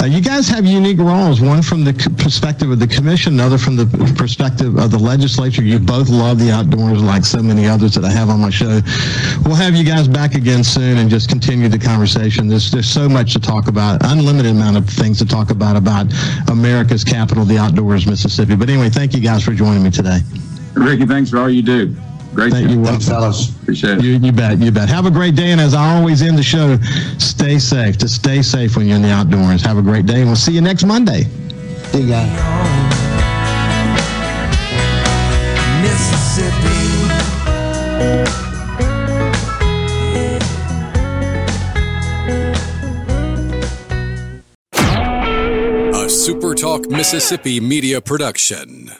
[0.00, 3.76] Uh, you guys have unique roles, one from the perspective of the commission, another from
[3.76, 3.86] the
[4.16, 5.62] perspective of the legislature.
[5.62, 8.80] You both love the outdoors like so many others that I have on my show.
[9.44, 12.48] We'll have you guys back again soon and just continue the conversation.
[12.48, 16.06] There's, there's so much to talk about, unlimited amount of things to talk about, about
[16.48, 18.56] America's capital, the outdoors, Mississippi.
[18.56, 20.20] But anyway, thank you guys for joining me today.
[20.74, 21.94] Ricky, thanks for all you do.
[22.36, 22.74] Great Thank show.
[22.74, 23.48] you, Thanks, fellas.
[23.62, 24.04] Appreciate it.
[24.04, 24.58] You, you bet.
[24.58, 24.90] You bet.
[24.90, 25.52] Have a great day.
[25.52, 26.76] And as I always end the show,
[27.16, 27.96] stay safe.
[27.96, 29.62] Just stay safe when you're in the outdoors.
[29.62, 30.16] Have a great day.
[30.20, 31.22] And we'll see you next Monday.
[31.92, 32.28] See you guys.
[35.82, 37.06] Mississippi.
[45.94, 48.92] A SuperTalk Mississippi media production.